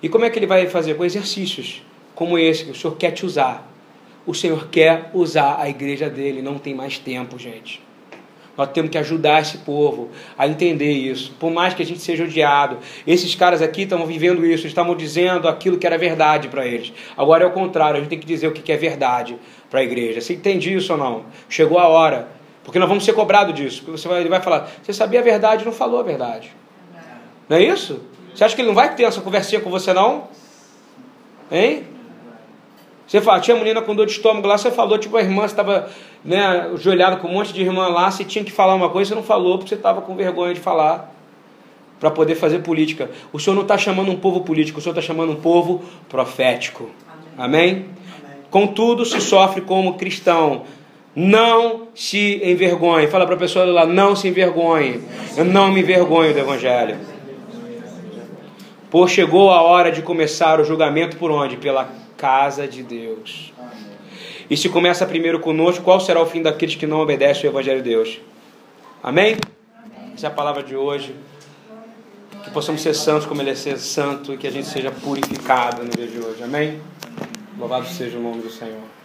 [0.00, 0.94] E como é que ele vai fazer?
[0.94, 1.82] Com exercícios
[2.14, 3.68] como esse que o Senhor quer te usar.
[4.28, 7.82] O Senhor quer usar a igreja dele, não tem mais tempo, gente.
[8.58, 11.32] Nós temos que ajudar esse povo a entender isso.
[11.40, 12.76] Por mais que a gente seja odiado,
[13.06, 16.92] esses caras aqui estão vivendo isso, estavam dizendo aquilo que era verdade para eles.
[17.16, 19.34] Agora é o contrário, a gente tem que dizer o que é verdade
[19.70, 20.20] para a igreja.
[20.20, 21.24] Você entende isso ou não?
[21.48, 22.28] Chegou a hora.
[22.62, 23.78] Porque nós vamos ser cobrados disso.
[23.78, 26.52] Porque você vai, ele vai falar, você sabia a verdade não falou a verdade.
[27.48, 28.02] Não é isso?
[28.34, 30.28] Você acha que ele não vai ter essa conversinha com você, não?
[31.50, 31.96] Hein?
[33.08, 35.88] Você fala, tinha menina com dor de estômago lá, você falou, tipo, a irmã estava
[36.22, 39.14] né, ajoelhada com um monte de irmã lá, você tinha que falar uma coisa, você
[39.14, 41.10] não falou, porque você estava com vergonha de falar,
[41.98, 43.10] para poder fazer política.
[43.32, 46.90] O Senhor não está chamando um povo político, o Senhor está chamando um povo profético.
[47.36, 47.70] Amém?
[47.70, 47.86] Amém?
[48.50, 50.64] Contudo, se sofre como cristão.
[51.16, 53.08] Não se envergonhe.
[53.08, 55.02] Fala para a pessoa lá, não se envergonhe.
[55.34, 56.98] Eu não me envergonho do Evangelho.
[58.90, 61.56] Pois chegou a hora de começar o julgamento por onde?
[61.56, 61.88] Pela
[62.18, 63.54] casa de Deus.
[64.50, 67.82] E se começa primeiro conosco, qual será o fim daqueles que não obedecem ao Evangelho
[67.82, 68.20] de Deus?
[69.02, 69.36] Amém?
[69.74, 70.12] Amém.
[70.14, 71.14] Essa é a palavra de hoje.
[72.42, 75.84] Que possamos ser santos como Ele é ser santo e que a gente seja purificado
[75.84, 76.42] no dia de hoje.
[76.42, 76.80] Amém?
[77.56, 78.97] Louvado seja o nome do Senhor.